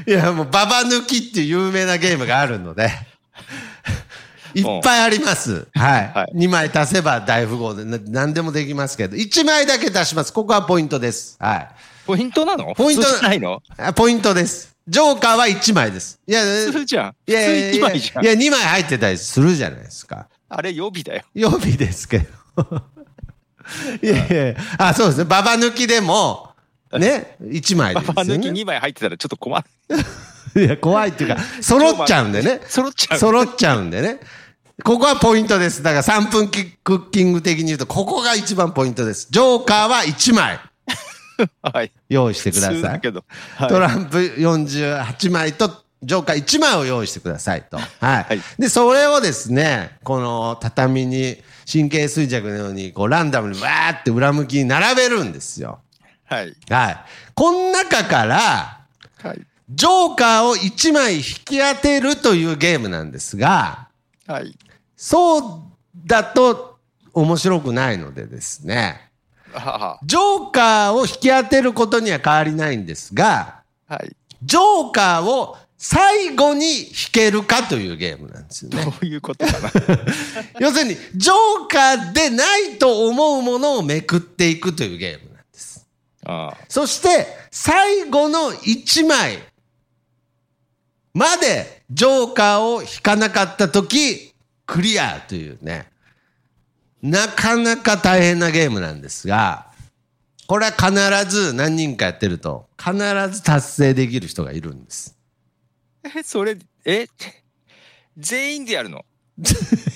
[0.07, 2.89] いや、もうババ抜きっていう有名なゲームがあるので、
[4.55, 5.67] いっぱいあります。
[5.73, 6.11] はい。
[6.13, 10.31] はい2枚足せば大富豪でな何でもできますけど、1枚だけ足します。
[10.31, 11.35] ここはポイントです。
[11.39, 11.67] はい。
[12.05, 12.73] ポイントなの？
[12.73, 13.61] ポイントないの？
[13.77, 14.73] あポイントです。
[14.87, 16.17] ジョーカーは1枚です。
[16.25, 17.15] いや、普通じゃん。
[17.27, 18.23] いやいやい普通や2枚じゃん。
[18.23, 20.27] いや、2枚入ってたりするじゃないですか。
[20.47, 21.23] あれ予備だよ。
[21.35, 22.25] 予備ですけど。
[24.01, 25.25] いやいやいやあ、そうですね。
[25.25, 26.51] ババ抜きでも、
[26.99, 28.49] ね、1枚ですよね。
[28.49, 29.65] 2枚入ってたらちょっと困る。
[30.65, 32.61] いや、怖いっていうか、揃っちゃうんでね。
[32.67, 33.19] 揃っちゃう。
[33.19, 34.19] 揃っちゃうんでね。
[34.83, 35.81] ここはポイントです。
[35.81, 39.27] だから3分キクッキング的に言うと、ここが一番ポイントです。
[39.29, 40.59] ジョーカーは1枚
[41.61, 41.91] はい。
[42.09, 42.81] 用意してください。
[42.81, 43.01] はい
[43.69, 47.77] トランプ48枚と、ジョーカー1枚を用意してくださいと。
[47.77, 47.89] はい。
[47.99, 51.37] はいで、それをですね、この畳に
[51.71, 55.79] 神経衰弱のように、こう、ランダムにわーって裏向きに並べるんですよ。
[56.27, 56.55] はい。
[56.69, 56.97] はい。
[57.33, 58.81] この中から、
[59.21, 59.41] はい。
[59.69, 63.89] ジョーカーを1枚引き当てるというゲームなんですが、
[64.25, 64.57] はい。
[64.95, 65.61] そう
[66.05, 66.77] だと
[67.13, 69.11] 面白くないのでですね。
[70.03, 74.15] ジョーカーを引き当てることには変わりないんですが、はい。
[74.43, 78.93] ジョーカーを最後に引けるかというゲームなんですよどね。
[79.01, 79.71] ういうことかな。
[80.59, 85.26] 要するに、ジョーカーでないと思うものをめくっていくというゲーム。
[86.67, 89.39] そして、最後の1枚
[91.13, 94.33] までジョーカーを引かなかったとき、
[94.65, 95.89] クリアというね、
[97.01, 99.67] なかなか大変なゲームなんですが、
[100.47, 100.91] これは必
[101.29, 102.93] ず何人かやってると、必
[103.31, 105.17] ず達成できる人がいるんです。
[106.03, 107.07] え、それ、え、
[108.17, 109.05] 全員でやるの？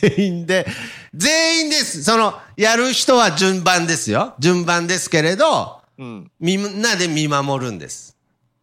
[0.02, 0.66] 全員で、
[1.14, 2.04] 全員です。
[2.04, 4.36] その、やる人は順番ですよ。
[4.40, 6.32] 順番ですけれど、うん。
[6.40, 8.18] みんなで見守るんです。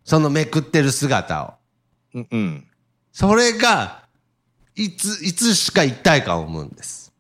[0.04, 1.54] そのめくってる姿を。
[2.14, 2.28] うん。
[2.30, 2.66] うん。
[3.12, 4.04] それが、
[4.74, 7.12] いつ、いつしか一体感を生むんです。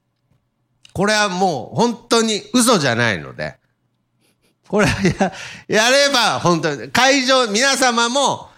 [0.92, 3.56] これはもう本当に嘘じゃないので、
[4.68, 5.32] これは
[5.68, 8.48] や、やれば本当に、会場、皆様も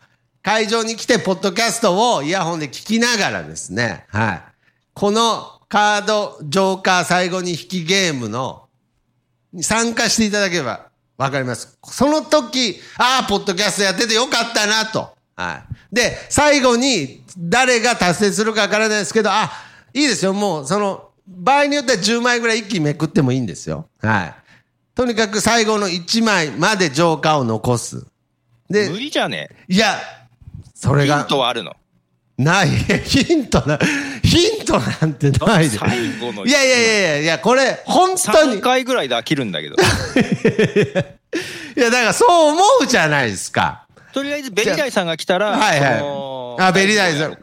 [0.43, 4.43] 会場に来てポッドキャストをイヤホンで聞きながらですね、はい。
[4.95, 8.69] このカード、ジョーカー最後に引きゲームの、
[9.53, 10.90] に参加していただければ
[11.21, 11.77] わかります。
[11.85, 15.11] その時、ああ、ポッドキャストやっててよかったなと。
[15.37, 15.95] はい。
[15.95, 19.53] で、最後に誰が達成するかわからないですけど、あ、
[19.93, 20.33] いいですよ。
[20.33, 23.87] もう、その、場合によっては10枚ぐらい一気にめくってもいいんですよ。
[24.01, 24.35] はい。
[24.95, 27.97] とにかく最後の1枚までジョーカーを残す。
[28.71, 29.51] 無で、理じゃね？
[29.69, 29.99] いや、
[30.75, 31.77] それヒンが、トはあるの。
[32.41, 32.69] ない。
[33.05, 33.79] ヒントな、
[34.23, 35.77] ヒントなんてないで。
[35.79, 35.89] 最
[36.21, 39.77] 後のいやいやいやいや、いや、これ、本当に3、回ぐらいで飽きるんだけど。
[41.77, 43.85] いや、だからそう思うじゃないですか。
[44.13, 47.33] とりあえず、ベリダイさんが来たら、はいはいあベリダイさん。
[47.33, 47.37] い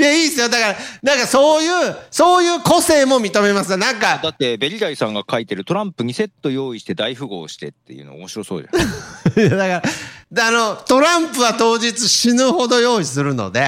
[0.00, 0.48] や、いいですよ。
[0.48, 3.76] だから、なんかそういう、そういう個性も認めます。
[3.76, 9.40] なんか、だって、ベリダイさんが書いてるトランプ2セット用意して大富豪してっていうの面白そうじゃん。
[9.40, 9.82] いやだから、
[10.30, 13.60] であの、トランプは当日死ぬほど用意するので、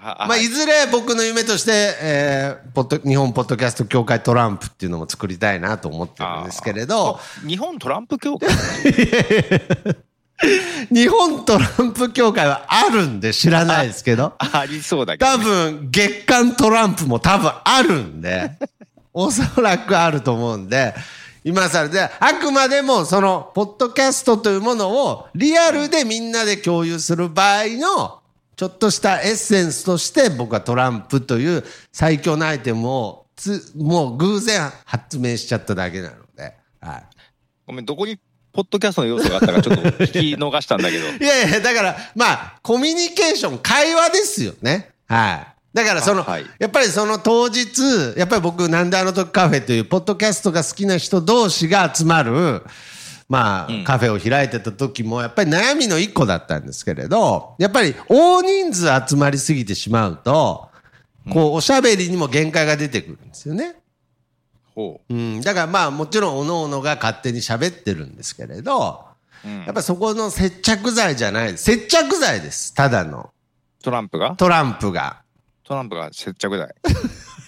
[0.00, 8.48] はまあ、いずれ僕の夢として、えー、ポッド、日本ポッドキャスト協会トランプっていうのも作りたいなと思ってるんですけれど、あ日本トランプ協会？
[10.92, 18.52] 日本トランプ協会はあるんで知らないですけど、ありそうだけど、多分月間トランプも多分あるんで、
[19.12, 20.94] おそらくあると思うんで、
[21.44, 28.20] 今更で、あくまでもその、ポッドキャストというものをリアルでみんなで共有する場合の、
[28.56, 37.06] ちょっとしたエッセンスとして僕はトランプという最強のアイテムをつ、もう偶然発明しちゃっただけなので、はい。
[37.66, 38.18] ごめん、どこに
[38.58, 41.06] ポッドキャストの要素があったかちょっと聞き逃したんだけど。
[41.24, 44.90] いやいや、だから、まあ、コミュニケーション、会話ですよね。
[45.06, 45.46] はい。
[45.72, 52.64] だから、その、あはいやっぱりその当日、やっぱり僕、なんであの時カフェという、ポッドキャストが好きな人同士が集まる、
[53.28, 60.68] まあ、カフェを開いてた時も、やっぱり悩みの一個だったんですけれど、やっぱり大人数集まりすぎてしまうと、
[61.32, 63.76] こう、おしゃべりにも限界が出てくるんですよね。
[64.78, 65.40] ほうん。
[65.40, 69.06] だからまあ、もちろん、各々が勝手に喋ってるんですけれど、
[69.44, 69.48] う。
[69.48, 71.58] うんやっぱそこの接着剤じゃない。
[71.58, 72.74] 接着剤です。
[72.74, 73.30] ただの。
[73.82, 74.36] トランプが？
[74.36, 75.22] トランプが。
[75.64, 76.68] トランプが接着剤。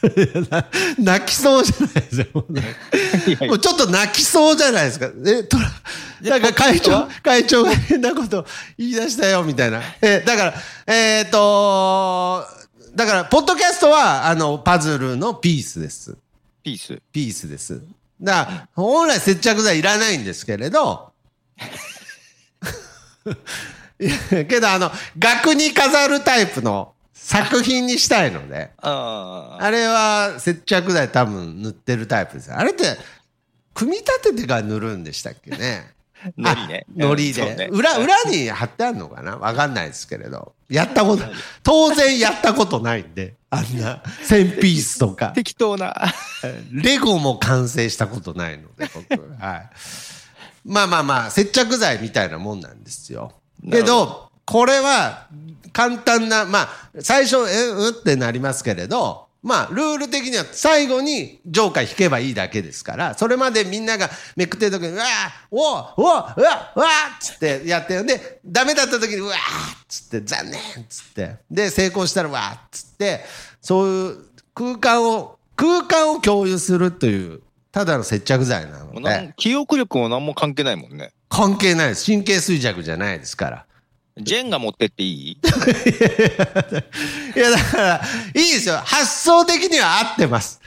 [0.98, 3.46] 泣きそうじゃないですか。
[3.46, 5.06] もうちょっと泣きそうじゃないですか。
[5.26, 5.70] え、トラ、
[6.22, 8.44] なんか会長、会長が変なこと
[8.76, 9.82] 言い出したよ、みたいな。
[10.00, 10.54] え、だから、
[10.92, 12.44] えっ、と
[12.94, 16.16] だから、ポッドキャストは、あの、パズルのピースです。
[16.62, 17.00] ピース？
[17.12, 17.82] ピースです。
[18.20, 21.12] だから、本来接着剤いらないんですけれど、
[24.00, 28.70] いやけど、あの、額に飾るタイプの作品にしたいので。
[28.78, 29.64] ああ。
[29.64, 32.52] あれは接着剤多分塗ってるタイプです。
[32.52, 32.96] あれって、
[33.74, 35.92] 組み立ててから塗るんでしたっけね。
[36.36, 36.86] のりね。
[36.94, 39.36] のりで、ね裏、裏に貼ってあるのかな？
[39.36, 40.52] わかんないですけれど。
[40.68, 41.24] やったこと、
[41.62, 45.28] 当然やったことないんで、あんな、1000ピースとか。
[45.34, 45.94] 適当な。
[46.70, 49.20] レゴも完成したことないので、僕。
[49.40, 49.70] はい。
[50.64, 53.32] まあまあまあ、接着剤みたいなもんなんですよ。
[53.70, 55.26] けど、これは、
[55.72, 65.06] 簡単な、まあ、最初、え、うんってなりますけれど、まあ、ルール的には最後にジョーカー引けばいいだけですから、それまでみんながめくってる時に、うわー
[65.50, 73.20] おおうわうわうわっつってやって、で、ダメだった時に、うわーっつって、残念っつって、で、成功したら、わーっつって、
[73.62, 74.18] そういう
[74.54, 77.40] 空間を、空間を共有するという、
[77.72, 81.12] ただの接着剤なので、記憶力も何も関係ないもんね。
[81.30, 82.04] 関係ないです。
[82.04, 83.66] 神経衰弱じゃないですから。
[84.22, 85.38] ジェンが持ってっていい？
[87.36, 88.00] いや、だから、
[88.34, 88.76] いいですよ。
[88.84, 90.60] 発想的には合ってます。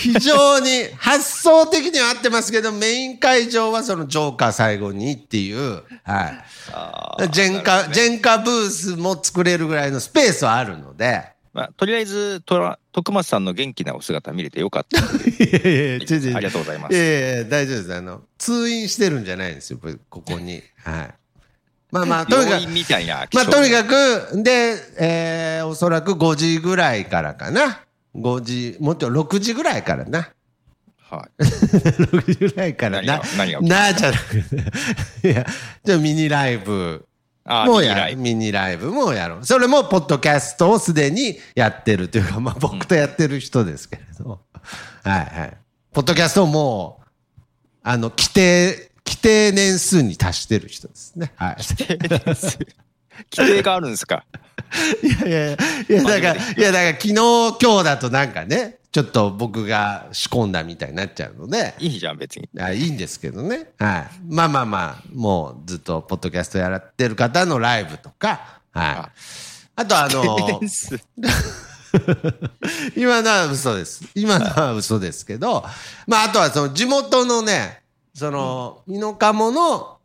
[0.00, 6.42] 非常に、発想的には合ってますけど、メイン会場はそのジョーカー最後にっていう、は
[6.72, 7.30] あい。
[7.30, 11.32] ジェンカ、ジェンカブースも作れるぐらいのスペースはあるので。
[11.54, 14.98] まあ、とりあえず、とら徳松さんの元気なお姿見れてよかった。
[15.00, 15.04] い
[15.52, 17.94] やいやいや、ありがとうございますいやいや大丈夫です。
[17.94, 19.78] あの、通院してるんじゃないんですよ、
[20.08, 20.62] ここに。
[20.84, 21.14] はい。
[21.90, 22.58] まあまあ、 とにか
[23.28, 27.80] くまあ、象とにかく、で、えー、おそらく5時ぐらいからかな。
[28.14, 30.30] 5時、もっと6時ぐらいからな。
[31.10, 31.42] はい。
[31.42, 33.60] 6時ぐらいからな何が。
[33.62, 34.56] なあじゃなくて。
[35.28, 35.46] いや、
[35.82, 37.06] じゃあミニライブ
[37.44, 38.16] あもやる。
[38.16, 39.46] ミニライブミニライブもやろう。
[39.46, 44.40] それも、ポッドキャストをすでにやってるというか、まあ僕とやってる人ですけれど。
[45.02, 45.56] はいはい。
[45.94, 47.00] ポッドキャストも、
[47.82, 51.32] あの、規定、規定年数に達してる人ですね。
[51.36, 51.56] はい。
[53.34, 54.24] 規定があるんですか？
[55.02, 55.56] いやいや
[55.88, 62.48] いや、だから、いやだから昨日今日だとなんかね、ちょっと僕が仕込んだみたいになっちゃうので、いいじゃん、別に。
[62.60, 63.70] あいいんですけどね。
[63.78, 64.08] はい。
[64.28, 69.20] まあまあまあ、もうずっとポッドキャストやってる方のライブとか、はい。
[69.76, 70.60] あとあの、
[72.94, 74.02] 今のは嘘です。
[74.14, 75.64] 今のは嘘ですけど、
[76.06, 77.80] まああとはその地元のね、
[78.18, 79.98] その、ミノカモの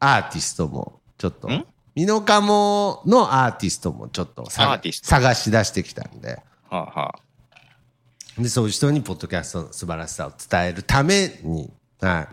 [0.00, 1.48] アーティストもちょっと。
[1.48, 12.28] ん、ミノカモのアーティストもちょっと探し出してきたんで、はあ、はあ、で、そういう人にポッドキャストの素晴らしさを伝えるために、は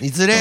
[0.00, 0.06] い。
[0.06, 0.34] いずれ、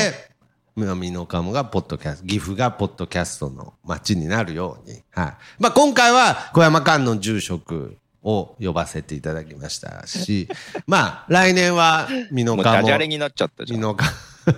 [0.76, 5.34] 南のカモがポッドキャスト、岐阜がポッドキャストの街になるように、はい。
[5.60, 10.48] まあ今回は小山間の住職を呼ばせていただきましたし、
[10.88, 13.80] まあ来年は美濃加も、ダジャレになっちゃったじゃん。
[13.80, 14.06] 美濃加、
[14.46, 14.54] ト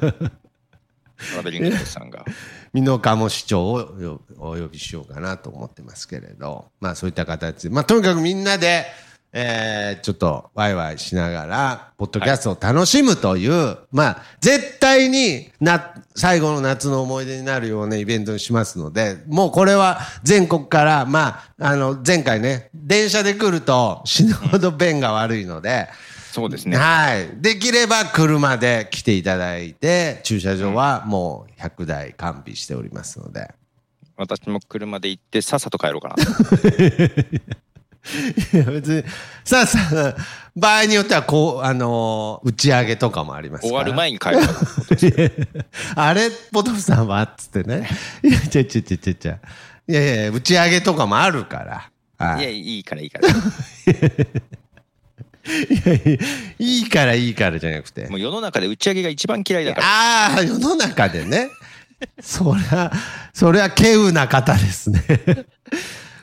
[1.38, 2.26] ラベリングさんが。
[2.74, 8.86] 美濃加も市長をよお呼びしようかなと思ってますけれど、まあそういった形で、まあとにかくみんなで、
[9.32, 25.88] えー、ちょっとワイワイしながら、ポッドキャストを楽しむという、まあ絶対にな、最後の夏の思い出になるようなイベントにしますので、もうこれは全国から、まあ、あの、前回ね、電車で来ると死ぬほど便が悪いので、
[26.32, 26.78] そうですね。
[26.78, 27.28] はい。
[27.42, 33.52] できれば車で来ていただいて、駐車場はもう100台完備しておりますので。
[34.16, 36.16] 私も車で行ってさっさと帰ろうかな。
[38.54, 39.04] いや別に、
[39.44, 40.16] さあさあ、
[40.56, 43.62] 場合によってはこう、あのー打ち上げとかもあります。
[43.68, 44.54] 終わる前に帰ろうか
[45.96, 46.04] な。
[46.04, 47.88] あれ、ポトフさんはっつってね。
[48.24, 49.40] いや、ちゃちゃちゃちゃちゃ。
[49.88, 51.92] いやいや、打ち上げとかもあるから。
[52.18, 53.28] はいや、いいからいいから。
[53.28, 53.32] い
[55.86, 56.18] やいや、
[56.60, 58.18] いいからいいからじゃなくても。
[58.18, 59.88] う世の中で打ち上げが一番嫌いだから。
[59.88, 61.50] ああ、世の中でね。
[62.22, 62.92] そりゃ、
[63.34, 65.04] そりゃ、稀有な方ですね。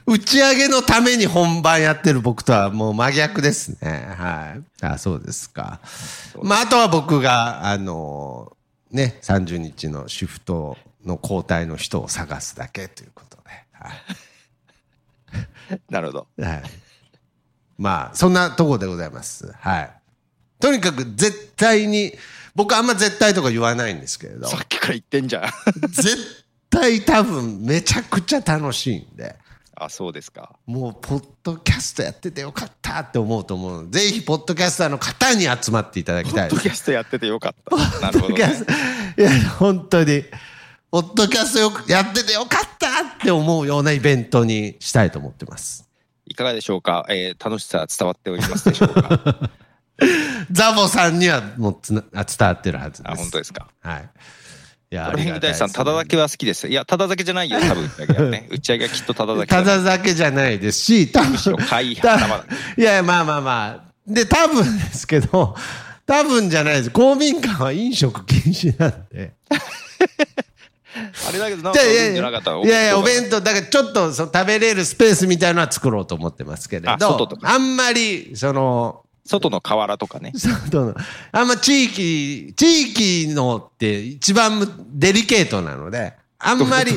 [0.07, 4.07] 打ち上げのために本番やってる僕とはもう真逆ですね。
[4.17, 4.85] はい。
[4.85, 5.81] あそうですか。
[6.43, 8.57] まあ、あとは僕が、あの
[8.93, 13.43] ね、30日のシフトの交代の人を探すだけということで。
[13.73, 13.93] はい
[15.91, 16.27] なるほど。
[16.39, 16.63] はい。
[17.79, 19.53] まあ、そんなとこでございます。
[19.59, 19.91] はい。
[20.61, 22.13] とにかく絶対に、
[22.55, 25.43] 僕あんま絶対とか言わないんですけれど、さっきから言ってんじゃん。
[25.91, 26.17] 絶
[26.71, 29.37] 対多分めちゃくちゃ楽しいんで、
[29.79, 30.57] あ、そうですか。
[30.67, 38.01] もう、ポッドキャストやっててよかったって思うと思うぜひ、ポッドキャスターの方に集まっていただきたいポッドキャストやっててよかった。
[38.01, 38.45] なるほど、ね
[39.19, 40.25] いや、本当に、
[40.91, 45.87] ポッドキャストよくやっててよかったって思うようなイベントにしたいと思ってます。
[46.27, 49.51] いかがでしょうか、えー楽しさ伝わっておりますでしょうか？
[50.51, 53.13] ザボさんにはもうつなあ伝わってるはずです。
[53.13, 53.69] あ、本当ですか。
[53.83, 54.11] はい。
[54.91, 56.69] いや、あトレりがたいですヘング大地さん、ただ酒は好きです。
[56.69, 57.91] いや、ただ酒じゃないよ、多分。
[58.51, 59.79] 打ち上げはきっとただ酒ただ。
[59.83, 62.45] だ酒じゃないですし、多分むしろ買いた頭だ。
[62.77, 63.87] いやいや、まあまあまあ。
[64.07, 65.57] で、多分ですけど、
[66.07, 66.91] 多分じゃないです。
[66.91, 69.33] 公民館は飲食禁止なんで。
[71.29, 80.33] あれだけど、なんかじゃあいやいじゃなかったや、いやいや、お弁当、だからちょっとその食べれるスペースみたいのは作ろうと思ってますけれあど外と、かあんまり、その、外の河原とかね。
[80.35, 80.95] 外の、
[81.33, 82.63] あんま地域、地
[83.25, 86.93] 域のって一番むデリケートなので、あんまり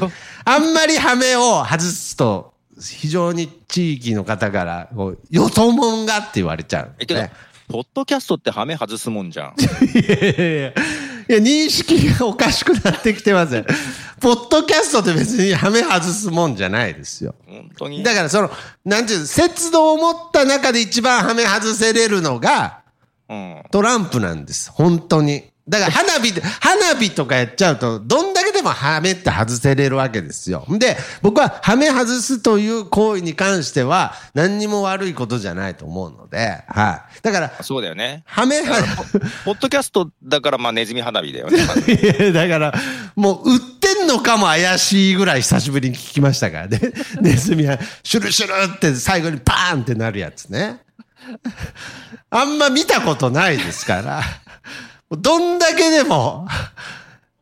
[0.46, 4.90] あんまりハメを外すと、非常に地域の方から、
[5.30, 6.96] よそもんがって言われちゃう。
[7.00, 7.22] え、けど
[7.68, 9.54] ポッドキャストってハメ外すもんじゃん。
[9.62, 10.74] いやいやいや
[11.30, 13.64] いや、認識がおかしくなってきてますよ。
[14.20, 17.36] ポッドキャストって別にハメ外すもんじゃないですよ。
[17.48, 18.02] 本当に。
[18.02, 18.52] だからその、
[18.84, 22.80] なんていうの、節度を持った中で一番ハメ外せれるのが、
[23.30, 23.64] うん。
[23.70, 24.72] トランプなんです。
[24.72, 25.44] 本当に。
[25.70, 30.66] だから花火で、花火とかやっちゃうと、どんだけでもハメって外せれるわけですよ。
[30.68, 37.22] で、僕はハメ外すという行為に関しては、何にも悪いことじゃないと思うので、はい。
[37.22, 38.24] だから、そうだよね。
[38.26, 38.78] ハメは、
[39.46, 41.64] ポッドキャストだから、まあ、ネズミ花火だよね。
[42.34, 42.74] だから、
[43.16, 46.80] もう売ってんのかも怪しいぐらい久しぶりに聞きましたからね。
[47.22, 50.80] ネズミは、シュルシュルって最後にパーンってなるやつね。
[52.32, 54.24] あんま見たことないですから。
[55.12, 56.48] どんだけでも、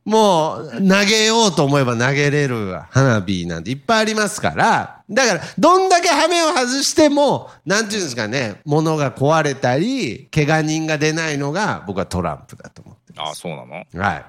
[0.05, 13.68] もう投げようと思えば投げれる花火なんていっぱいありますから、だから、どんだけハメを外しても、なんていうんですかね、物が壊れたり、怪我人が出ないのが僕はトランプだと思ってああ、そうなの？
[13.68, 13.97] ます。
[13.97, 14.26] はい。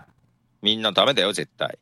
[0.62, 1.78] みんなダメだよ、絶対。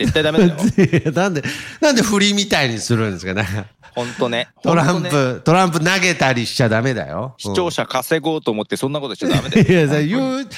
[0.00, 0.06] ね。
[0.06, 0.56] 絶対ダメだよ。
[1.12, 1.42] なんで、
[1.80, 3.46] なんで振りみたいにするんですかね。
[3.94, 4.48] ほんとね。
[4.62, 7.34] トランほんとねプ、トランプ投げたりしちゃダメだよ。
[7.38, 9.66] 視聴者稼ごうと思ってそんなことしちゃダメだよ。
[9.66, 10.48] いや、さユー、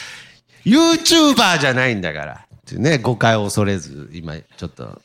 [0.64, 2.46] YouTuber じゃないんだから。
[2.62, 5.00] ってね、誤解を恐れず、今、ちょっと、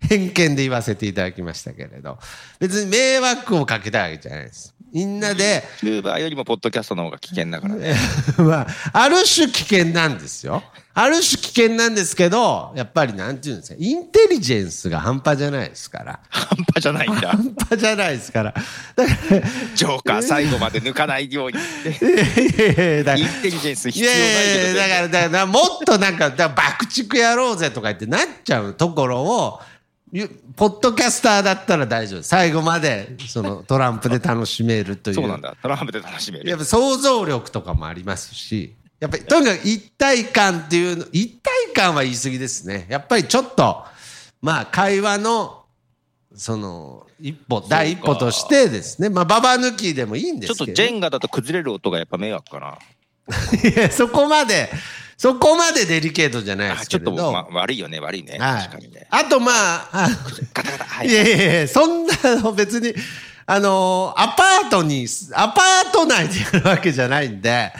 [0.00, 2.18] 偏見で言わせていただきましたけれど、
[2.58, 4.73] 別に迷惑をかけたわけじゃないです。
[4.94, 7.96] みんなで、チューバーよりもポッドキャストの方が危険だからね。
[8.38, 10.62] まあ、ある種危険なんですよ。
[10.96, 16.20] ある種危険なんですけど、やっぱりなんていうんですか、インテリジェンスが半端じゃないですから。
[16.30, 17.30] 半端じゃないんだ。
[17.32, 18.54] 半端じゃないですから。
[18.94, 19.42] だから、
[19.74, 24.78] ジョーカー最後まで抜かないようにインテリジェンスい必要ないやいやいけど。
[24.78, 29.73] やだから、だから、もっとなんか、だ爆竹やろうぜとか言ってなっちゃうところを、ゆ
[30.54, 32.22] ポッドキャスターだったら大丈夫。
[32.22, 35.14] 最後まで、そのトランプで楽しめるという。
[35.14, 35.56] そうなんだ。
[35.60, 36.48] トランプで楽しめる。
[36.48, 42.86] やっぱ想像力とかもありますし、やっぱりとにかく一体感っていうの、一体感は言い過ぎですね。
[42.88, 43.84] やっぱりちょっと、
[44.40, 45.64] まあ会話の、
[46.36, 50.76] その、一歩、第一歩としてですね、まあババ抜きでもいいんでちょっとすけど。
[50.76, 52.78] ジェンガだと崩れる音がやっぱ迷惑かな。
[53.68, 54.70] いや、そこまで、
[55.16, 57.12] そこまでデリケートじゃないであちょっと。
[57.12, 58.38] ま、悪いよね、悪いね。
[58.38, 59.06] はい確かにね。
[59.10, 60.08] あとまあ、あ
[60.52, 60.84] ガタガタ。
[60.84, 61.12] はいい。
[61.12, 62.94] やいやいや、そんなの別に、
[63.46, 67.72] あのアパートに、アパート内でやるわけじゃないんで、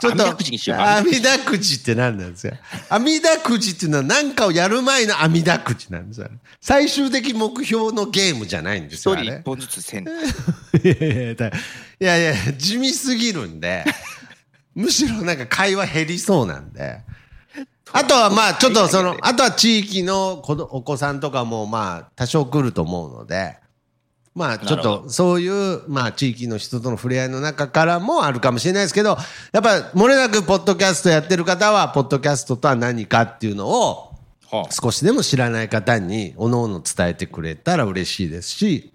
[0.00, 2.56] ちょっと、網だくじにしよう網だくじって何なんですか
[2.88, 6.28] 網だくじっていうのは何かをやる前の網だくじなんですよ。
[6.62, 9.14] 最終的目標のゲームじゃないんですよ。
[9.14, 10.06] 一人一本ずつ線。
[10.82, 11.52] いやいやいやだい
[12.00, 13.84] やいや、地味すぎるんで、
[14.74, 17.00] むしろなんか会話減りそうなんで。
[17.92, 23.58] あとはまあちょっとその、あとは地域の子どお子さんとかもまあ多少来ると思うので、
[24.34, 29.18] まあちょっとそういうまあ地域の人との触れ合いの中からもあるかもしれないですけど、
[29.52, 34.14] やっぱ漏れなくポッドキャストやってる方は、ポッドキャストとは何かっていうのを
[34.50, 38.92] はあ少しでも知らない方におのおの伝えてくれたら嬉しいですし、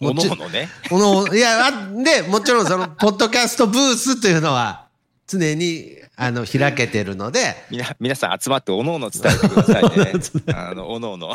[0.00, 0.68] おのおのね。
[0.88, 1.70] この、いや、あ
[2.02, 4.85] で、もちろんその、ポッドキャストブースというのは、
[5.26, 10.12] 常に、あの、開けてるので、みな、皆さん集まっておのおの伝えてくださいね。
[10.54, 11.34] あの、おのおの。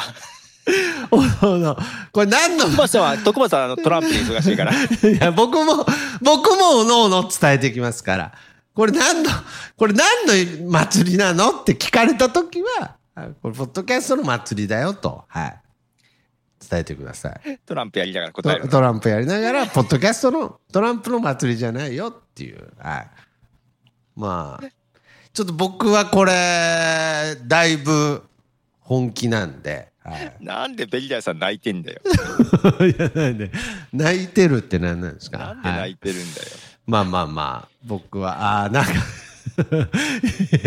[1.11, 1.77] おのおの、
[2.11, 4.73] これ何の、徳松さんは、徳松さんはあのトランプで忙しいから。
[4.73, 4.77] い
[5.19, 5.85] や、僕も、
[6.21, 8.33] 僕もおのおの伝えてきますから、
[8.73, 9.29] これ何の、
[9.75, 15.61] これ何の祭りなのって聞かれたときは、あこれ、ポッドキャストの祭りだよと、はい。
[16.69, 17.59] 伝えてください。
[17.65, 18.61] トランプやりながら答える。
[18.63, 22.71] トトランプやりながら、ポッドキャストの、トランプの祭りじゃないよっていう。
[22.77, 23.07] はい。
[24.16, 24.66] まあ、
[25.34, 28.24] ちょっと僕はこれ、だいぶ
[28.82, 30.36] 本気なんで、はい。
[30.41, 32.01] なんでベリダイさん泣いてんだよ。
[32.88, 33.51] いや、なんで、
[33.93, 35.38] 泣いてるって何なんですか？
[35.38, 36.47] なんではい泣いてるんだよ。
[36.88, 38.95] まあまあまあ、僕は、ああ、なんか い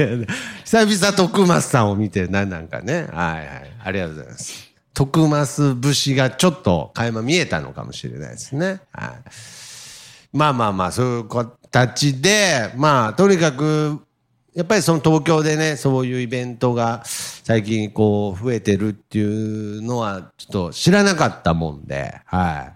[0.00, 0.06] や、
[0.64, 3.08] 久々徳松さんを見て、なんなんかね。
[3.12, 3.72] はいはい。
[3.84, 4.70] ありがとうございます。
[4.94, 8.80] 徳松節がちょっと垣間見えたのかもしれないですね。
[8.92, 9.10] はい。
[10.32, 11.24] まあまあまあ、そういう
[11.74, 13.98] 形で、まあ、とにかく、
[14.54, 22.72] やっぱりその東京でね、そういうイベントが最近こう増えてるっていうのはちょっと知らなかったもんで、は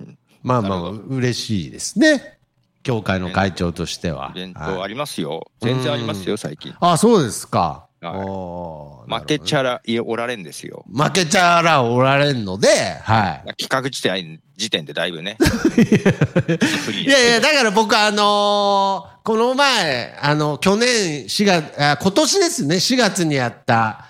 [0.00, 0.14] い。
[0.42, 2.38] まあまあ嬉しいですね。
[2.82, 4.32] 協会の会長としては。
[4.34, 5.46] イベンはいトありますよ。
[5.62, 6.74] 全然ありますよ、最近。
[6.80, 7.86] あ、そうですか。
[8.12, 10.84] 負けちゃら、いやおられんですよ。
[10.92, 12.68] 負けちゃらおられんので、
[13.02, 13.54] はい。
[13.62, 15.36] 企画時点時点でだいぶね。
[17.04, 24.06] いやいや、だから僕あのーこの前、あの、去年4月、あ今年ですね、4月にやった、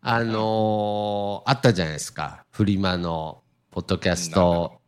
[0.00, 2.44] あのーあったじゃないですか。
[2.52, 4.80] フリマの、ポッドキャスト、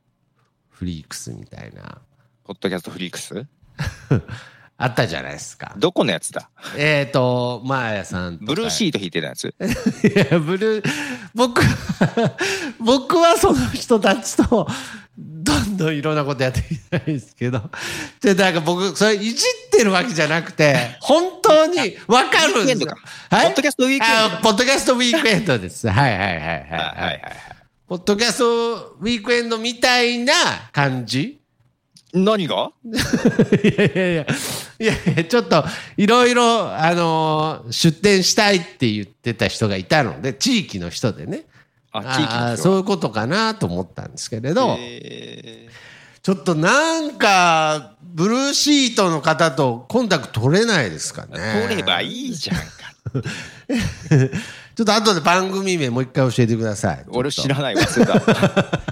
[0.71, 1.99] フリークスみたいな。
[2.45, 3.35] ポッドキャストフリークス？
[4.81, 5.75] あったじゃないですか。
[5.77, 6.51] どこのやつだ？
[6.77, 8.39] えっ、ー、と、マーヤさん。
[8.41, 9.49] ブルーシート引いてたやつ？
[9.51, 9.53] い
[10.31, 10.91] や、ブルー、
[11.35, 11.61] 僕、
[12.79, 14.69] 僕はその人たちと、
[15.19, 17.61] どんどんいろんなことやっていきたいですけど、
[18.23, 22.97] で、なんか僕、それいじってるわけじゃなくて、本当にわかるんですよ。
[23.31, 25.89] ポッドキャストウィークエンドあポッドキャストウィークエンドです。
[25.89, 26.41] はいはいはいはい。
[26.41, 26.69] はいはい
[27.05, 27.23] はい。
[27.89, 30.35] ポッドキャストウィークエンドみたいな
[30.71, 31.41] 感じ
[32.15, 32.71] 何が？
[32.85, 32.91] い
[33.77, 34.27] やいやいや、
[34.79, 35.65] いやいや、ちょっと、
[35.97, 41.45] いろいろ、あのー出店したいって言ってた人がいたので、地域の人でね。
[41.93, 45.69] あ、地域の人そういうことかなと思ったんですけれど、え
[46.23, 51.39] ちょっとなんか、ブルーシートの方とコンタクト取れないですかね。
[51.39, 52.65] ー取ればいいじゃんか。
[54.79, 57.05] ちょっと後で番組名もう一回教えてください。
[57.09, 58.07] 俺知ららない忘れ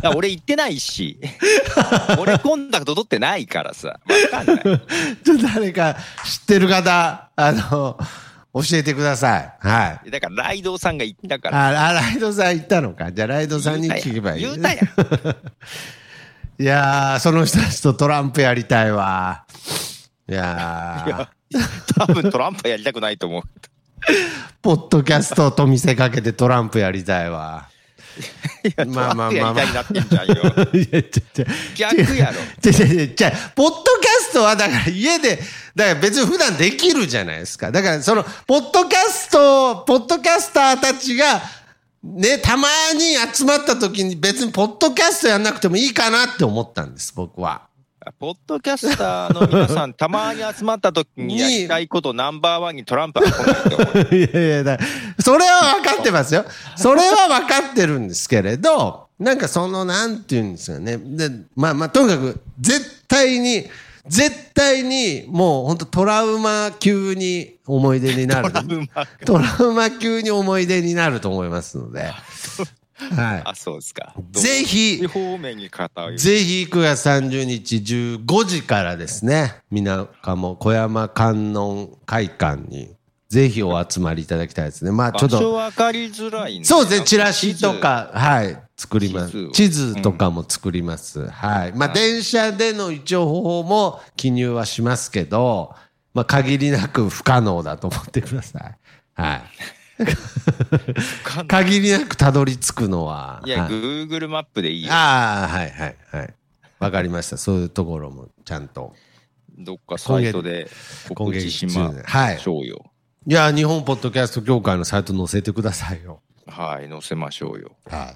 [0.02, 0.10] た。
[0.16, 1.20] 俺行ってないし。
[2.18, 4.00] 俺コンタクト取ってないからさ。
[4.32, 4.64] わかんない。
[4.64, 7.96] ちょっと誰か知ってる方、あの、
[8.52, 9.52] 教えてください。
[9.60, 10.10] はい。
[10.10, 11.68] だからライドウさんが行ったから。
[11.68, 13.12] あ、 あライドさん行ったのか。
[13.12, 14.40] じゃあライドさんに聞けばいい。
[14.40, 14.86] 言うたやん。
[16.58, 19.44] いやー、その人たちとトランプやりたいわ。
[20.28, 21.30] いやーいや、
[21.96, 23.42] 多分トランプはやりたくないと思う。
[24.62, 27.68] ポッドキャストと見せかけてトランプやりたいわ。
[28.86, 29.64] まあまあまあまあ
[31.74, 32.32] 逆やろ。
[32.60, 35.38] ちょ、ちょ、ちょ、ちょポッドキャストはだから家で、
[35.74, 37.70] だから別に普段できるじゃないですか。
[37.70, 41.42] だからその、ポッドキャスト、ポッドキャスターたちが、
[42.02, 47.62] ね、たまに集まった時に別にポッドキャストやんなくてもいいかなって思ったんです、僕は。
[48.12, 54.14] ポッドキャスターの皆さん、たまに集まった時にやりたいことナンバーワンにトランプは来ないと思う。
[54.14, 54.78] いやいやだ、
[55.18, 56.44] それは分かってますよ。
[56.76, 60.98] それは分かってるんですけれど、なんかその、なんていうんですかね。
[60.98, 63.66] で、まあまあ、とにかく、絶対に、
[64.06, 68.52] 絶対に、もう本当トラウマ級に思い出になる。
[69.24, 72.12] トラウマ級に思い出になると思いますので。
[72.98, 74.14] はあ、そうですか。
[74.34, 74.40] い。
[74.40, 75.68] ぜひ方面に。
[75.68, 82.96] ぜひ9月30日15時からですね、みなかも小山観音会館に、
[83.28, 84.92] ぜひお集まりいただきたいですね。
[84.92, 87.74] まあちょ場所っと、分かりづらいねそうですね、チラシと。
[87.74, 89.50] か、はい、作ります。
[89.50, 91.26] 地地図図とかも作ります。
[91.28, 91.72] はい。
[91.74, 95.74] まあ電車での一応方法も記入はしますけど、
[96.14, 98.76] まあ限りなく不可能だと思ってください。
[99.14, 99.42] はい。
[101.48, 103.42] 限りなくたどり着くのは。
[103.44, 104.92] いや、はい Google マップでいいよ。
[104.92, 106.34] ああ、はいはいはい。
[106.78, 107.36] わかりました。
[107.36, 108.94] そういうところもちゃんと。
[109.58, 110.68] どっかサイトで
[111.14, 112.84] 告知しまはいしょうよ。
[113.26, 116.20] いや、日本ポッドキャスト協会のサイト載せてくださいよ。
[116.46, 117.72] はい、載せましょうよ。
[117.86, 118.14] は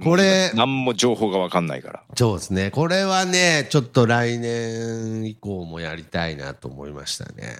[0.00, 0.02] い。
[0.02, 2.02] これ、何も情報が分かんないから。
[2.16, 2.70] そうですね。
[2.70, 7.58] これはね、ちょっと来年以降もやりたいなと思いましたね。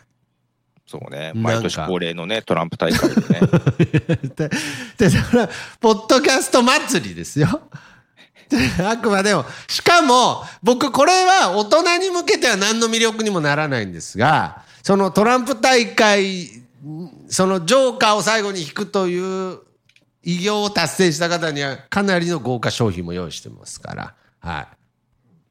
[0.87, 1.33] そうね。
[1.35, 3.41] 毎年恒例のね、トランプ大会でね。
[4.37, 4.51] で、
[4.97, 7.63] で、それは、ポッドキャスト祭りですよ。
[8.49, 16.49] であくまでも、しかも、僕、これは大人に向けては何の魅力にもならないんですが、そのトランプ大会、
[17.29, 19.19] そのジョーカーを最後に引くとい
[19.55, 19.59] う
[20.23, 24.67] 偉業を達成した方には、かなりの豪華商品も用意してますから、はい。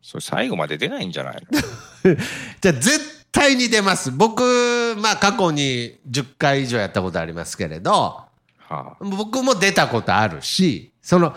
[0.01, 1.59] それ最後まで出ないんじゃないの？
[2.61, 4.11] じゃあ絶対に出ます。
[4.11, 8.27] 僕、まあ過去に10回以上やったことありますけれど、は
[8.69, 11.35] あ、僕も出たことあるし、その、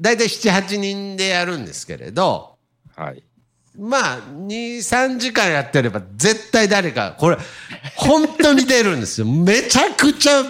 [0.00, 2.56] 大体7、8人でやるんですけれど、
[2.96, 3.22] はい。
[3.78, 7.36] まあ、2、3時間やってれば絶対誰か、これ、
[7.94, 9.26] 本当に出るんですよ。
[9.30, 10.42] めちゃくちゃ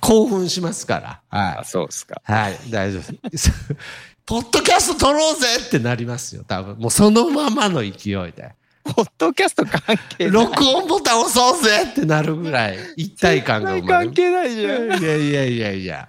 [0.00, 1.38] 興奮しますから。
[1.38, 1.64] はあ、い。
[1.64, 2.22] そうですか。
[2.24, 3.50] はい、大丈夫です。
[4.24, 6.78] ポッドキャスト撮ろうぜってなりますよ、多分。
[6.78, 8.54] もうそのままの勢いで。
[8.84, 10.30] ポッドキャスト関係ない。
[10.30, 14.10] 録音ボタン押そうぜってなるぐらい一体感が生まれる。
[14.10, 15.02] 関係ないじゃん。
[15.02, 16.08] いやいやいやいや。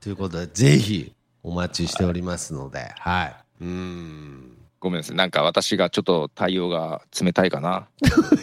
[0.00, 1.12] ということで、ぜひ
[1.42, 3.34] お待ちしておりますので、はい。
[3.60, 4.56] うーん。
[4.80, 5.16] ごめんなさい。
[5.16, 7.86] なんか私がちょっと対応が冷たいかな。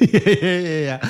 [0.02, 1.02] いやいやいやいや。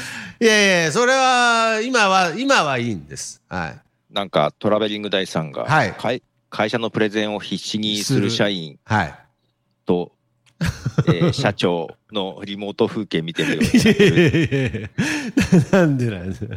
[0.41, 3.41] いやいや、それは、今は、今はいいんです。
[3.47, 3.79] はい。
[4.13, 9.13] なんかトラベリング大さんが、はい会会社のプレゼンを必死にする社員はい。
[9.85, 10.11] と、
[11.07, 13.61] えー社長のリモート風景見てるよ
[15.71, 16.55] うなんでなんですか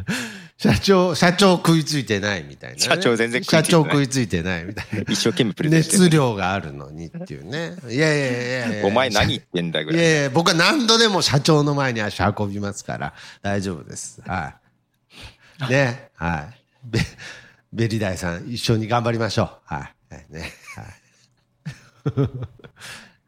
[0.57, 2.81] 社長、社長食いついてないみたいな、ね。
[2.81, 5.01] 社長全然食いついてない社長食いついてないみたいな。
[5.11, 5.79] 一生懸命プレゼン。
[5.79, 7.75] 熱量があるのにっていうね。
[7.89, 9.99] いやいやいやいやお前何言ってんだぐらい。
[9.99, 14.21] いやいや、僕は何度でも社長の前に足運びますから、大丈夫です。
[14.25, 14.53] は
[15.67, 15.71] い。
[15.71, 16.59] ね、はい。
[16.85, 16.99] ベ
[17.73, 19.47] ベリダイさん、一緒に頑張りましょう。
[19.65, 19.79] はい。
[20.13, 20.51] はいね。
[20.75, 22.29] はい。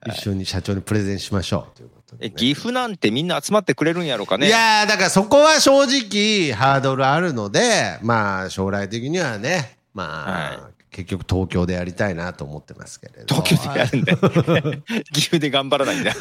[0.08, 1.84] 一緒に社長にプレゼンしましょう。
[2.20, 4.47] えね岐阜なんてみんな集まってくれるんやろかね。
[4.47, 13.36] いやー、だからそこは正直ハードルあるので、まあ将来的にはね、まあ、は結局東京でやりたいなと思ってますけれど。
[13.36, 14.82] 東京でやるんだよ。
[15.12, 16.12] 岐阜で頑張らないんだ。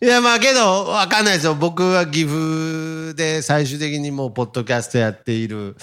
[0.00, 1.54] いや、まあけど、わかんないですよ。
[1.54, 5.76] 僕は岐阜で最終的にもう、ポッドキャストやっている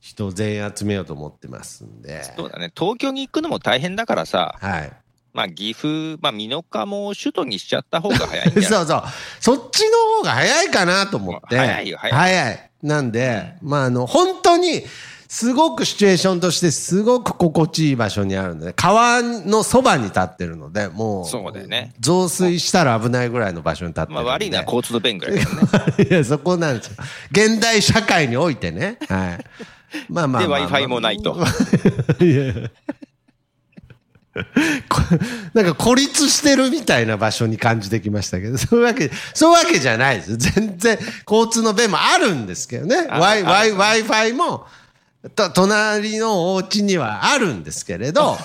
[0.00, 2.22] 人を全員集めようと思ってますんで。
[2.36, 2.70] そうだね。
[2.76, 4.92] 東京に行くのも大変だからさ、はい。
[5.38, 9.02] まあ岐阜、まあ美濃加も首都にしちゃった方が早い そうそう。
[9.38, 11.56] そっちの方が早いかなと思って。
[11.56, 12.70] 早いよ早い早い。
[12.82, 14.84] なんで、まああの、本当に、
[15.28, 24.14] すごくシチュエーションとしてすごく心地いい場所にあるので、川のそばに立ってるので、もう、そうだよね増水したら危ないぐらいの場所に立ってる。
[24.14, 25.42] まあ悪いのは交通の便ぐらいね。
[26.10, 26.96] いや、そこなんですよ。
[27.30, 28.98] 現代社会においてね。
[29.08, 29.44] はい。
[30.08, 30.68] まあまあまあまあ。
[30.68, 31.36] で Wi-Fi もないと
[32.20, 32.97] いやこ
[35.54, 40.36] なんか孤立してるみたいな場所に感じてきましたけど、 そういうわけ、そういうわけじゃないです。
[40.36, 43.06] 全然交通の便もあるんですけどね。
[43.08, 44.66] Wi-Fi も、
[45.34, 48.38] と隣のお家にはあるんですけれど、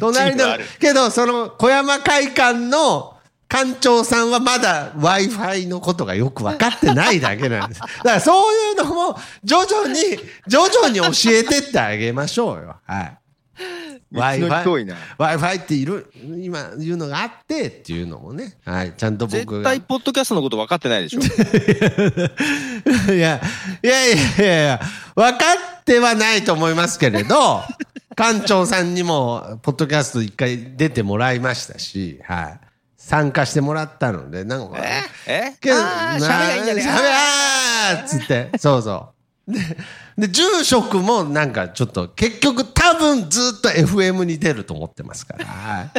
[0.00, 3.16] 隣のけど、その小山会館の
[3.50, 7.80] 館長さんはまだ Wi-Fi のことがよく分かってないだけなんです。
[7.82, 10.00] だからそういうのも徐々に、
[10.46, 12.76] 徐々に教えてってあげましょうよ。
[12.86, 13.18] はい。
[14.12, 18.56] 道のり遠いな Wi-Fi っている、今言うのがあってっていうのもね。
[18.64, 18.92] はい。
[18.96, 19.62] ちゃんと僕絶が。
[19.62, 21.20] 対ポッドキャストのこと分かってないでしょ。
[23.14, 23.40] いや、
[23.82, 24.80] いやいやいやいや、
[25.14, 25.44] 分か
[25.80, 27.62] ってはないと思いますけれど、
[28.16, 32.60] 館長さんにも、ポッドキャスト一回出てもらいましたし、はい。
[32.96, 34.78] 参加してもらったので、なんか、
[35.26, 35.52] え？
[35.60, 39.08] けど、あー喋りゃいいんじゃねしゃべあーっつって、そうそ
[39.48, 39.54] う。
[40.20, 45.46] で、で、住職もなんかちょっと、結局多分ずっと FM に出ると思ってますから。
[45.46, 45.90] はい。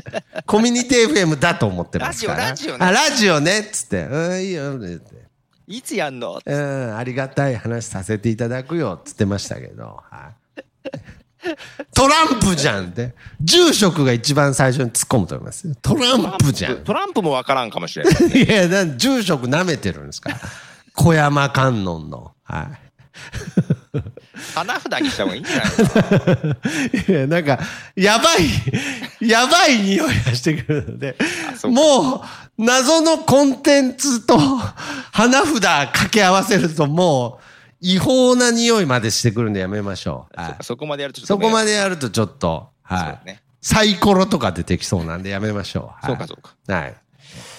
[0.46, 2.50] コミュニティ FM だと思ってますから。
[2.50, 5.22] ラジオラジオねあ、ラジオねっつって、うん、いいよ、って。
[5.68, 6.40] いつやんの？
[6.46, 11.50] うん、ありがたい話させていただくよっつってましたけど、はい。
[11.96, 13.16] トランプじゃんって。
[13.42, 15.76] 住職が一番最初に突っ込むと思いますよ。
[15.82, 16.84] トランプじゃん。
[16.84, 18.14] トランプも分からんかもしれない。
[18.44, 20.32] いや、なん住職舐めてるんですか
[20.94, 22.34] 小山観音の。
[22.44, 22.92] はい。
[24.56, 25.68] 花札にした方がいいんじゃない
[26.44, 27.16] の？
[27.16, 27.60] いや、なんか、
[27.96, 30.98] やばい、やばい匂いがしてくるの？
[30.98, 31.16] で、
[31.66, 32.22] もう、
[32.58, 33.18] 謎の？
[33.20, 37.44] コンテンツと花札掛け合わせるともう、
[37.82, 40.40] 違法な匂いまでしてくるんでやめましょう。
[40.40, 43.26] はいそこまでやるとちょっとそこまでやるとちょっと、はい。
[43.26, 45.84] ねサイコロとか出てきそうなんでやめましょう。
[45.86, 46.56] はいそうかそうか。
[46.68, 46.96] はい。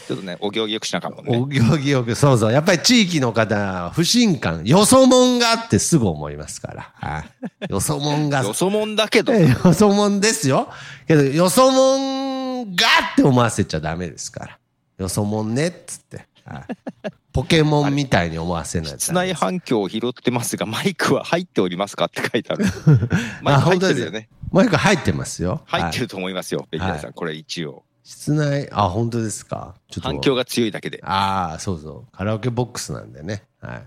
[0.06, 1.38] ちょっとね、お行儀よくしなあかんもんね。
[1.38, 2.52] お行儀よく、そうそう。
[2.52, 6.92] やっぱり地域の方は不信感、よそもんがあってすぐ思いますから。
[6.96, 7.24] は
[7.68, 7.72] い。
[7.72, 10.68] よそもんが、よそもんだけど、え よそもんですよ。
[11.06, 14.58] けど、よそもんがって思わせちゃダメですから。
[14.98, 16.26] よそもんねっつって。
[16.44, 19.12] はい、ポケモンみたいに思わせないと室。
[19.12, 22.64] 内反響を拾ってますが、マイクは入っておりますかって書いてある。
[23.42, 24.28] マイク入ってるよね。
[24.50, 25.62] マイク入ってますよ。
[25.66, 27.12] はい入ってると思いますよ、ベキラさん。
[27.12, 27.84] これ一応。
[28.04, 29.74] 室内、あ、本当ですか？
[29.88, 30.08] ちょっと。
[30.08, 31.00] 反響が強いだけで。
[31.04, 32.16] ああ、そうそう。
[32.16, 33.44] カラオケボックスなんでね。
[33.60, 33.82] はい。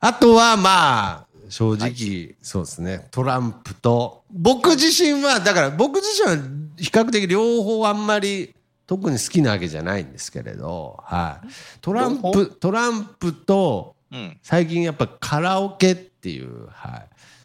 [0.00, 3.08] あとは、まあ、正直、そうですね。
[3.10, 6.36] トランプと、僕自身は、だから僕自身は
[6.76, 8.54] 比較的両方あんまり
[8.86, 11.48] 特に好きなわけじゃないんですけれど、はい。
[11.80, 14.38] トラン両プ、トランプと、うん。
[14.42, 17.04] 最近やっぱカラオケっていう、は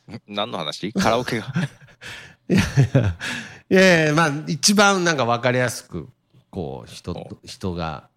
[0.09, 0.21] い。
[0.27, 0.93] 何の話？
[0.93, 1.47] カラオケが。
[2.49, 2.63] いやい
[3.69, 6.07] や、いやまあ、一番なんか分かりやすく、
[6.51, 8.07] こう、人と、人が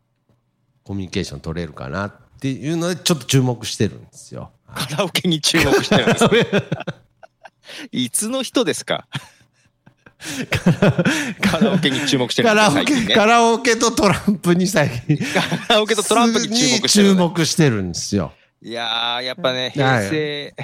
[0.85, 4.51] コミュニケーション取れるかなっていうので、ちょっと注目してるんですよ。
[4.74, 6.24] カラオケに注目してるんです。
[7.93, 9.07] いつの人ですか？
[11.41, 15.16] カラオケに注目してるカんですラオケ、カラオケとトランプに最近、
[15.68, 18.33] カラオケとトランプに注目してる注目してるんですよ。
[18.61, 19.72] いやー、やっぱね、はい。
[19.72, 20.55] 平成、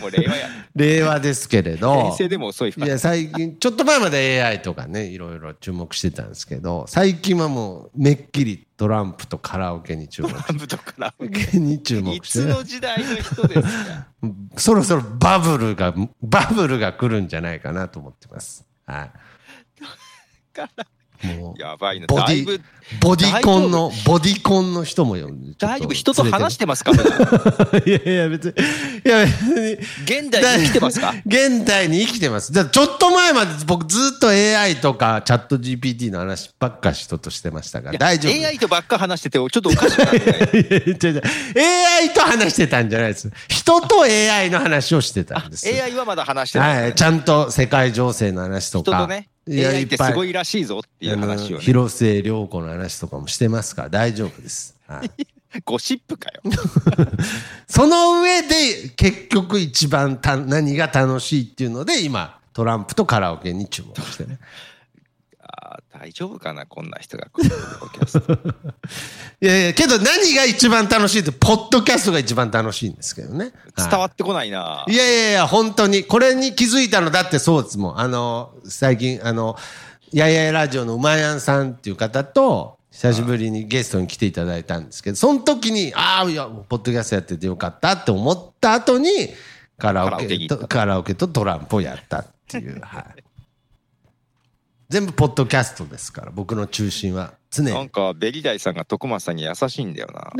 [0.00, 0.48] もう令和や。
[0.74, 1.94] 令和ですけれど。
[2.02, 2.80] 平成でも遅いい。
[2.80, 11.58] や最近ちょっと前まで AI とかねいろいろ注目してたんですけど最近はもうめっきりトランプとカラオケに注目トランプとカラオケ。
[11.58, 14.06] に注目いつしての時代の人ですか？
[14.58, 18.64] そろそろバブルがバブルが来るんじゃないかなと思ってます。
[18.86, 19.10] はい
[21.22, 22.06] もうやばいな。
[22.06, 22.60] ボディ
[23.00, 26.92] ボディコンのボディコンの人もよだいぶ人と話してますか
[27.84, 28.54] いやいや別に
[29.04, 29.72] いや別に
[30.04, 31.12] 現代に生きてますか？
[31.26, 32.52] 現代に生きてます。
[32.52, 38.32] だからちょっと前まで僕ずっと AI とかチャット GPT の話ばっか人としてましたから大丈夫。
[38.32, 41.22] AI とばっか話してて、ちょっとおかしくなって
[41.56, 43.30] AI と話してたんじゃないです。
[43.48, 45.66] 人と AI の話をしてたんです。
[45.66, 48.92] AI はまだ話してない、はい、ちゃんと世界情勢の話とか。
[48.92, 54.76] 人とね、いや AI ってすごいらしいぞっていう話を、ね、広末涼子の話とかもしてますから大丈夫です。
[54.88, 55.10] はい、
[55.64, 56.42] ゴシップかよ。
[57.68, 64.38] その上で結局一番た何が楽しいっていうので今トランプとカラオケに注目してね。
[65.40, 67.28] あー大丈夫かな、こんな人が
[69.40, 73.52] いやいや、けど何が一番楽しいって、ポッドキャストが一番楽しいんですけどね。
[73.76, 74.84] 伝わってこないな。
[74.88, 78.00] いやいやいや、本当に、これに気づいたのだってそうですもん。
[78.00, 79.56] あの、最近、あの、
[80.12, 89.10] やいやいラジオのうまやんさんっていう方と、久しぶりにゲストに来ていただいたんですけど、その時に、ああ、いや、ポッドキャストやっててよかったって思った後に、
[89.76, 93.04] カラオケケと、カラオケとトランプをやったっていう、はい。
[94.88, 97.72] 全部ポッドキャストですから、僕の中心は常に。
[97.72, 100.32] なんか、ベリダイさんが徳松さんに優しいんだよな。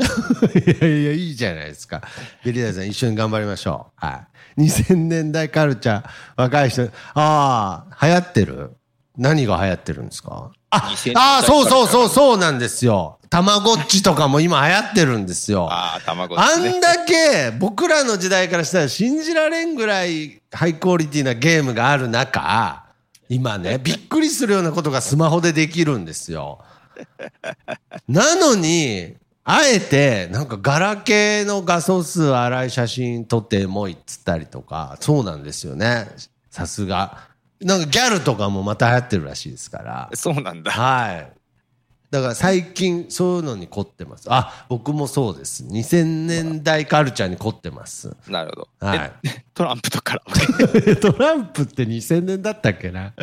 [0.53, 2.01] いやいや、いいじゃないですか。
[2.43, 4.05] ベリダイさん、一緒に頑張りましょう。
[4.05, 4.27] は
[4.57, 4.61] い。
[4.61, 8.71] 2000年代カルチャー、若い人、ああ、流行ってる？
[9.17, 10.51] 何が流行ってるんですか？
[10.69, 13.19] あ2000年代あー、そうそうそう、そうなんですよ。
[13.29, 15.67] たまごっちとかも今流行ってるんですよ。
[15.71, 16.69] ああ、卵ですね。
[16.69, 22.85] あんだけ僕らの時代からしたら信じられんぐらいハイクオリティなゲームがある中、
[23.27, 26.59] 今ね、びっくりするようなことがスマホでできるんですよ。
[28.07, 36.09] なのに、あえて、なんかガラケーの画素数荒い写真撮ってエモいっつったりとか、そうなんですよね。
[36.49, 37.29] さすが。
[37.61, 40.09] なんかギャルとかもまた流行ってるらしいですから。
[40.13, 40.71] そうなんだ。
[40.71, 41.31] はい。
[42.09, 44.27] だから最近そういうのに凝ってます。
[44.29, 45.65] あ、僕もそうです。
[45.65, 48.15] 2000年代カルチャーに凝ってます。
[48.27, 48.69] なるほど。
[48.79, 50.31] はいえトランプとカラオ
[50.81, 50.95] ケ。
[50.95, 53.13] トランプって2000年だったっけな？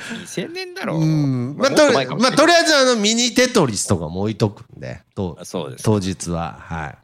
[0.00, 1.56] 2000年だろうん。
[1.56, 5.84] まあ、とと前かもしれないまあ、とりあえずあのミニテトリスとかも置いとくんで、とあそうです。
[5.84, 6.58] 当日は。
[6.60, 6.98] はい。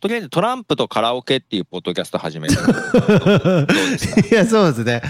[0.00, 2.54] とりあえずトランプとカラオケっていうポッドキャスト始める。
[2.56, 5.02] どうですかいや、そうですね。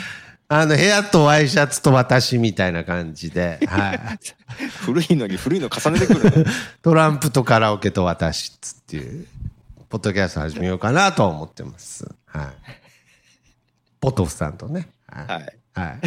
[0.48, 4.00] あの、部屋とワイシャツと私みたいな感じで、はい。
[4.84, 6.44] 古いのに古いの重ねてくる。
[6.82, 9.26] トランプとカラオケと私っつっていう、
[9.88, 12.04] ポッドキャスト始めようかなと思ってます。
[12.26, 12.46] はい。
[14.00, 14.88] ポトフさんとね。
[15.06, 15.24] は。
[15.34, 15.80] はいい。
[15.80, 16.00] はい。、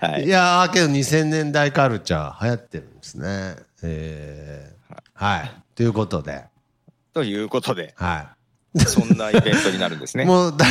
[0.00, 0.28] はいい。
[0.28, 3.56] やー、けど2000年代カルチャー流行ってるんですね。
[3.82, 5.50] えー、はい。
[5.74, 6.44] ということで、
[7.12, 8.36] ということで、は
[8.86, 10.18] そんなイベントになるんですい。
[10.18, 10.24] ね。
[10.26, 10.66] もうだ、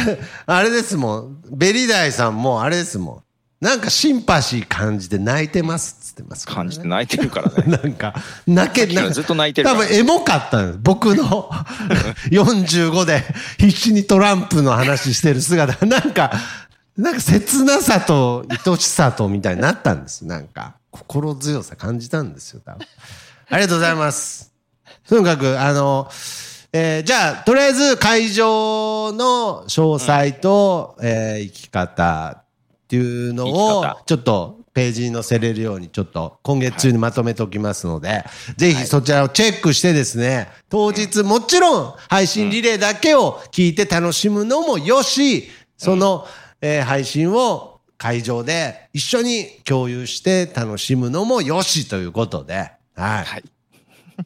[0.45, 1.41] あれですもん。
[1.49, 3.21] ベリダイさんもあれですもん。
[3.61, 7.63] なんかシンパシー感じて泣いてますっつってますね感じて泣いてるからね。
[7.83, 8.13] なんか、
[8.45, 10.79] 泣け、なずっと泣いてる多分エモかったんです。
[10.83, 11.49] 僕の
[12.29, 13.23] 45で
[13.57, 16.31] 必死にトランプの話してる姿、なんか、
[16.97, 20.25] なんか切なさと愛しさとみたいになったんです。
[20.25, 22.87] なんか、心強さ感じたんですよ、多分。
[23.49, 24.53] ありがとうございます。
[25.07, 26.09] とにかく、あの、
[26.71, 32.45] えーじゃあ、とりあえず会場の詳細と、えー生き方っ
[32.87, 38.23] ていうの生をちょっとページに載せれるように、ちょっと今月中にまとめておきますので、
[38.55, 46.25] ぜひそちらをチェックしてですね、当日もちろん配信リレーだけを聞いて楽しむのもよし、その、
[46.66, 53.24] えー配信を会場で一緒に共有して楽しむのもよしということで、はい。
[53.24, 53.43] はい。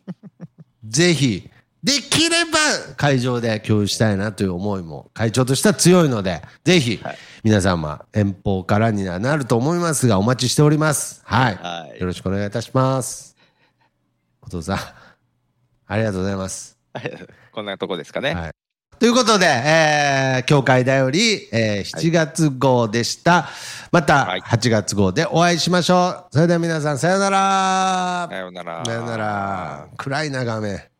[0.88, 1.50] ぜひ、
[1.84, 2.58] できれば
[2.96, 11.22] 会場で共有したいなという思いも会長としては強いので、ぜひはい皆様遠方からにはなると思いますがお待ちしております。
[11.26, 11.56] はい。
[11.56, 13.36] はいよろしくお願いいたします。
[14.42, 14.78] お父さん、
[15.88, 16.78] ありがとうございます。
[17.52, 18.34] こんなとこですかね。
[18.34, 18.59] はい
[19.00, 23.47] ということで、えー、教会だより、えー、7月号でした。
[23.93, 26.26] またはい8月号でお会いしましょう。
[26.32, 28.28] それでは皆さんさようなら。
[28.30, 28.84] さようなら。
[28.86, 29.88] さようなら。
[29.95, 30.99] 暗い眺め。